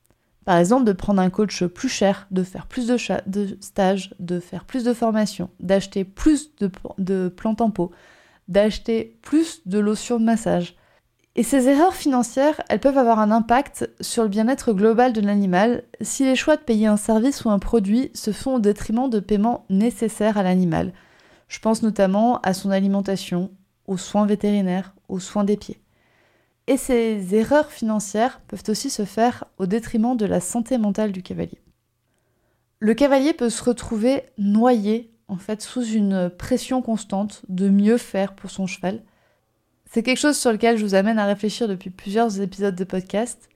Par 0.44 0.56
exemple, 0.58 0.84
de 0.84 0.92
prendre 0.92 1.20
un 1.20 1.30
coach 1.30 1.64
plus 1.64 1.88
cher, 1.88 2.26
de 2.30 2.42
faire 2.42 2.66
plus 2.66 2.86
de, 2.86 2.96
stages, 3.60 4.14
de 4.18 4.40
faire 4.40 4.64
plus 4.64 4.84
de 4.84 4.92
formations, 4.92 5.50
d'acheter 5.60 6.04
plus 6.04 6.54
de, 6.56 6.70
de 6.98 7.28
plans 7.28 7.56
d'acheter 8.48 9.18
plus 9.22 9.60
de 9.66 9.78
lotions 9.78 10.18
de 10.18 10.24
massage. 10.24 10.74
Et 11.38 11.44
ces 11.44 11.68
erreurs 11.68 11.94
financières, 11.94 12.60
elles 12.68 12.80
peuvent 12.80 12.98
avoir 12.98 13.20
un 13.20 13.30
impact 13.30 13.88
sur 14.00 14.24
le 14.24 14.28
bien-être 14.28 14.72
global 14.72 15.12
de 15.12 15.20
l'animal 15.20 15.84
si 16.00 16.24
les 16.24 16.34
choix 16.34 16.56
de 16.56 16.62
payer 16.62 16.88
un 16.88 16.96
service 16.96 17.44
ou 17.44 17.50
un 17.50 17.60
produit 17.60 18.10
se 18.12 18.32
font 18.32 18.56
au 18.56 18.58
détriment 18.58 19.08
de 19.08 19.20
paiements 19.20 19.64
nécessaires 19.70 20.36
à 20.36 20.42
l'animal. 20.42 20.92
Je 21.46 21.60
pense 21.60 21.84
notamment 21.84 22.40
à 22.40 22.54
son 22.54 22.72
alimentation, 22.72 23.52
aux 23.86 23.98
soins 23.98 24.26
vétérinaires, 24.26 24.96
aux 25.08 25.20
soins 25.20 25.44
des 25.44 25.56
pieds. 25.56 25.80
Et 26.66 26.76
ces 26.76 27.36
erreurs 27.36 27.70
financières 27.70 28.40
peuvent 28.48 28.64
aussi 28.66 28.90
se 28.90 29.04
faire 29.04 29.44
au 29.58 29.66
détriment 29.66 30.16
de 30.16 30.26
la 30.26 30.40
santé 30.40 30.76
mentale 30.76 31.12
du 31.12 31.22
cavalier. 31.22 31.62
Le 32.80 32.94
cavalier 32.94 33.32
peut 33.32 33.48
se 33.48 33.62
retrouver 33.62 34.24
noyé 34.38 35.14
en 35.28 35.36
fait 35.36 35.62
sous 35.62 35.84
une 35.84 36.30
pression 36.30 36.82
constante 36.82 37.42
de 37.48 37.68
mieux 37.68 37.96
faire 37.96 38.34
pour 38.34 38.50
son 38.50 38.66
cheval. 38.66 39.04
C'est 39.88 40.02
quelque 40.02 40.18
chose 40.18 40.36
sur 40.36 40.52
lequel 40.52 40.76
je 40.76 40.84
vous 40.84 40.94
amène 40.94 41.18
à 41.18 41.26
réfléchir 41.26 41.66
depuis 41.66 41.90
plusieurs 41.90 42.40
épisodes 42.40 42.74
de 42.74 42.84
podcast, 42.84 43.48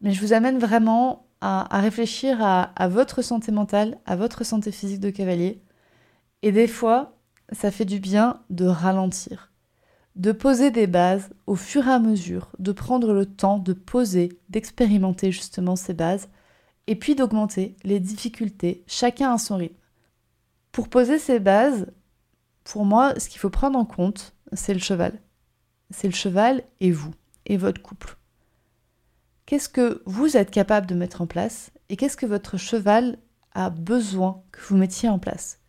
mais 0.00 0.12
je 0.12 0.20
vous 0.20 0.32
amène 0.32 0.58
vraiment 0.58 1.26
à, 1.40 1.80
réfléchir 1.80 2.38
à, 2.42 2.88
votre 2.88 3.22
santé 3.22 3.52
mentale, 3.52 3.98
à 4.06 4.16
votre 4.16 4.42
santé 4.42 4.72
physique 4.72 5.00
de 5.00 5.10
cavalier. 5.10 5.62
Et 6.42 6.50
des 6.50 6.66
fois, 6.66 7.18
ça 7.52 7.70
fait 7.70 7.84
du 7.84 8.00
bien 8.00 8.40
de 8.50 8.66
ralentir 8.66 9.52
de 10.16 10.32
poser 10.32 10.70
des 10.70 10.86
bases 10.86 11.28
au 11.46 11.56
fur 11.56 11.86
et 11.86 11.92
à 11.92 11.98
mesure, 11.98 12.50
de 12.58 12.72
prendre 12.72 13.12
le 13.12 13.26
temps 13.26 13.58
de 13.58 13.74
poser, 13.74 14.40
d'expérimenter 14.48 15.30
justement 15.30 15.76
ces 15.76 15.94
bases, 15.94 16.28
et 16.86 16.96
puis 16.96 17.14
d'augmenter 17.14 17.76
les 17.84 18.00
difficultés, 18.00 18.82
chacun 18.86 19.34
à 19.34 19.38
son 19.38 19.56
rythme. 19.56 19.76
Pour 20.72 20.88
poser 20.88 21.18
ces 21.18 21.38
bases, 21.38 21.86
pour 22.64 22.84
moi, 22.84 23.18
ce 23.18 23.28
qu'il 23.28 23.40
faut 23.40 23.50
prendre 23.50 23.78
en 23.78 23.84
compte, 23.84 24.34
c'est 24.52 24.74
le 24.74 24.80
cheval. 24.80 25.20
C'est 25.90 26.08
le 26.08 26.14
cheval 26.14 26.64
et 26.80 26.90
vous, 26.90 27.14
et 27.46 27.56
votre 27.56 27.82
couple. 27.82 28.16
Qu'est-ce 29.46 29.68
que 29.68 30.02
vous 30.06 30.36
êtes 30.36 30.50
capable 30.50 30.86
de 30.86 30.94
mettre 30.94 31.22
en 31.22 31.26
place 31.26 31.70
et 31.88 31.96
qu'est-ce 31.96 32.16
que 32.16 32.26
votre 32.26 32.56
cheval 32.56 33.18
a 33.52 33.70
besoin 33.70 34.42
que 34.50 34.60
vous 34.62 34.76
mettiez 34.76 35.08
en 35.08 35.20
place? 35.20 35.60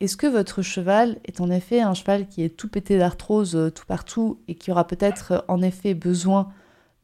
Est-ce 0.00 0.16
que 0.16 0.26
votre 0.26 0.62
cheval 0.62 1.18
est 1.24 1.40
en 1.40 1.50
effet 1.50 1.80
un 1.80 1.92
cheval 1.92 2.28
qui 2.28 2.42
est 2.42 2.56
tout 2.56 2.68
pété 2.68 2.98
d'arthrose 2.98 3.56
euh, 3.56 3.70
tout 3.70 3.84
partout 3.84 4.40
et 4.46 4.54
qui 4.54 4.70
aura 4.70 4.86
peut-être 4.86 5.32
euh, 5.32 5.40
en 5.48 5.60
effet 5.60 5.92
besoin 5.92 6.52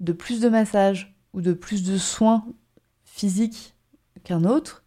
de 0.00 0.12
plus 0.12 0.40
de 0.40 0.48
massage 0.48 1.16
ou 1.32 1.40
de 1.40 1.52
plus 1.52 1.82
de 1.82 1.98
soins 1.98 2.46
physiques 3.04 3.74
qu'un 4.22 4.44
autre? 4.44 4.84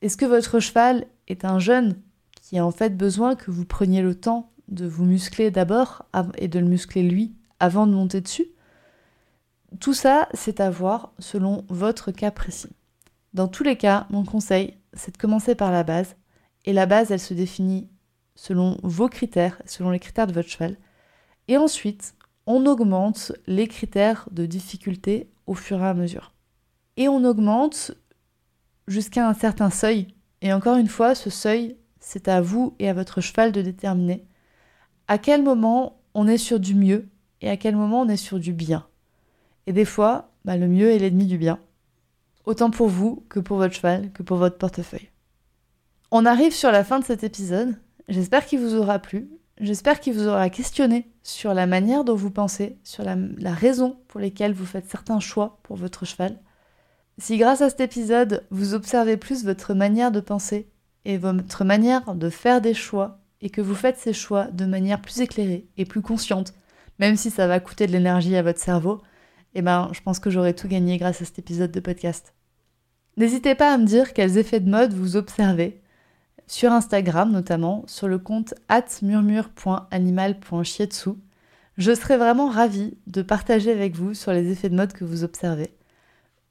Est-ce 0.00 0.16
que 0.16 0.24
votre 0.24 0.60
cheval 0.60 1.06
est 1.28 1.44
un 1.44 1.58
jeune 1.58 2.00
qui 2.40 2.58
a 2.58 2.64
en 2.64 2.70
fait 2.70 2.96
besoin 2.96 3.36
que 3.36 3.50
vous 3.50 3.66
preniez 3.66 4.00
le 4.00 4.14
temps 4.14 4.50
de 4.68 4.86
vous 4.86 5.04
muscler 5.04 5.50
d'abord 5.50 6.06
et 6.36 6.48
de 6.48 6.58
le 6.58 6.66
muscler 6.66 7.02
lui 7.02 7.34
avant 7.60 7.86
de 7.86 7.92
monter 7.92 8.20
dessus 8.20 8.46
Tout 9.80 9.94
ça, 9.94 10.28
c'est 10.34 10.60
à 10.60 10.70
voir 10.70 11.12
selon 11.18 11.64
votre 11.68 12.12
cas 12.12 12.30
précis. 12.30 12.72
Dans 13.34 13.48
tous 13.48 13.62
les 13.62 13.76
cas, 13.76 14.06
mon 14.10 14.24
conseil, 14.24 14.76
c'est 14.92 15.12
de 15.12 15.18
commencer 15.18 15.54
par 15.54 15.70
la 15.70 15.84
base, 15.84 16.16
et 16.64 16.72
la 16.72 16.86
base, 16.86 17.10
elle 17.10 17.20
se 17.20 17.34
définit 17.34 17.88
selon 18.34 18.78
vos 18.82 19.08
critères, 19.08 19.60
selon 19.64 19.90
les 19.90 19.98
critères 19.98 20.26
de 20.26 20.32
votre 20.32 20.48
cheval. 20.48 20.76
Et 21.48 21.56
ensuite, 21.56 22.14
on 22.46 22.66
augmente 22.66 23.32
les 23.46 23.68
critères 23.68 24.28
de 24.30 24.46
difficulté 24.46 25.30
au 25.46 25.54
fur 25.54 25.80
et 25.80 25.86
à 25.86 25.94
mesure. 25.94 26.32
Et 26.96 27.08
on 27.08 27.24
augmente 27.24 27.92
jusqu'à 28.86 29.28
un 29.28 29.34
certain 29.34 29.70
seuil. 29.70 30.08
Et 30.40 30.52
encore 30.52 30.76
une 30.76 30.88
fois, 30.88 31.14
ce 31.14 31.30
seuil, 31.30 31.76
c'est 32.00 32.28
à 32.28 32.40
vous 32.40 32.74
et 32.78 32.88
à 32.88 32.94
votre 32.94 33.20
cheval 33.20 33.52
de 33.52 33.62
déterminer 33.62 34.26
à 35.08 35.18
quel 35.18 35.42
moment 35.42 36.00
on 36.14 36.28
est 36.28 36.38
sur 36.38 36.60
du 36.60 36.74
mieux 36.74 37.08
et 37.40 37.48
à 37.48 37.56
quel 37.56 37.76
moment 37.76 38.02
on 38.02 38.08
est 38.08 38.16
sur 38.16 38.38
du 38.38 38.52
bien. 38.52 38.86
Et 39.66 39.72
des 39.72 39.84
fois, 39.84 40.32
bah, 40.44 40.56
le 40.56 40.68
mieux 40.68 40.90
est 40.90 40.98
l'ennemi 40.98 41.26
du 41.26 41.38
bien. 41.38 41.58
Autant 42.44 42.70
pour 42.70 42.88
vous 42.88 43.24
que 43.28 43.40
pour 43.40 43.58
votre 43.58 43.74
cheval, 43.74 44.12
que 44.12 44.22
pour 44.22 44.38
votre 44.38 44.58
portefeuille. 44.58 45.10
On 46.10 46.24
arrive 46.24 46.54
sur 46.54 46.70
la 46.72 46.84
fin 46.84 46.98
de 46.98 47.04
cet 47.04 47.22
épisode. 47.22 47.76
J'espère 48.08 48.46
qu'il 48.46 48.60
vous 48.60 48.74
aura 48.74 48.98
plu. 48.98 49.28
J'espère 49.60 50.00
qu'il 50.00 50.14
vous 50.14 50.28
aura 50.28 50.48
questionné 50.50 51.10
sur 51.22 51.52
la 51.52 51.66
manière 51.66 52.04
dont 52.04 52.14
vous 52.14 52.30
pensez, 52.30 52.78
sur 52.84 53.04
la, 53.04 53.16
raison 53.52 53.98
pour 54.08 54.20
laquelle 54.20 54.54
vous 54.54 54.64
faites 54.64 54.88
certains 54.88 55.20
choix 55.20 55.58
pour 55.64 55.76
votre 55.76 56.06
cheval. 56.06 56.38
Si 57.18 57.36
grâce 57.36 57.60
à 57.60 57.68
cet 57.68 57.80
épisode, 57.80 58.46
vous 58.50 58.74
observez 58.74 59.16
plus 59.16 59.44
votre 59.44 59.74
manière 59.74 60.12
de 60.12 60.20
penser 60.20 60.70
et 61.04 61.18
votre 61.18 61.64
manière 61.64 62.14
de 62.14 62.30
faire 62.30 62.60
des 62.60 62.74
choix, 62.74 63.18
et 63.40 63.50
que 63.50 63.60
vous 63.60 63.74
faites 63.74 63.98
ces 63.98 64.12
choix 64.12 64.46
de 64.46 64.64
manière 64.64 65.00
plus 65.00 65.20
éclairée 65.20 65.66
et 65.76 65.84
plus 65.84 66.02
consciente, 66.02 66.54
même 66.98 67.16
si 67.16 67.30
ça 67.30 67.46
va 67.46 67.60
coûter 67.60 67.86
de 67.86 67.92
l'énergie 67.92 68.34
à 68.36 68.42
votre 68.42 68.60
cerveau, 68.60 69.00
eh 69.54 69.62
ben, 69.62 69.88
je 69.92 70.00
pense 70.00 70.18
que 70.18 70.30
j'aurai 70.30 70.54
tout 70.54 70.66
gagné 70.68 70.98
grâce 70.98 71.22
à 71.22 71.24
cet 71.24 71.38
épisode 71.38 71.70
de 71.70 71.80
podcast. 71.80 72.34
N'hésitez 73.16 73.54
pas 73.54 73.72
à 73.72 73.78
me 73.78 73.86
dire 73.86 74.12
quels 74.12 74.36
effets 74.38 74.60
de 74.60 74.70
mode 74.70 74.92
vous 74.92 75.16
observez, 75.16 75.80
sur 76.46 76.72
Instagram 76.72 77.30
notamment, 77.30 77.84
sur 77.86 78.08
le 78.08 78.18
compte 78.18 78.54
murmure.animal.chietsu. 79.02 81.10
Je 81.76 81.94
serais 81.94 82.16
vraiment 82.16 82.48
ravie 82.48 82.96
de 83.06 83.22
partager 83.22 83.70
avec 83.70 83.94
vous 83.94 84.14
sur 84.14 84.32
les 84.32 84.50
effets 84.50 84.68
de 84.68 84.76
mode 84.76 84.92
que 84.92 85.04
vous 85.04 85.22
observez. 85.24 85.74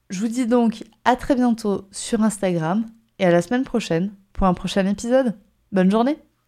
Je 0.10 0.22
vous 0.22 0.30
dis 0.30 0.48
donc 0.48 0.86
à 1.04 1.18
très 1.18 1.36
bientôt 1.36 1.90
sur 1.92 2.24
Instagram 2.24 2.86
et 3.20 3.26
à 3.26 3.32
la 3.32 3.42
semaine 3.42 3.66
prochaine 3.66 4.14
pour 4.32 4.48
un 4.48 4.54
prochain 4.54 4.86
épisode. 4.86 5.36
Bonne 5.74 5.92
journée 5.92 6.27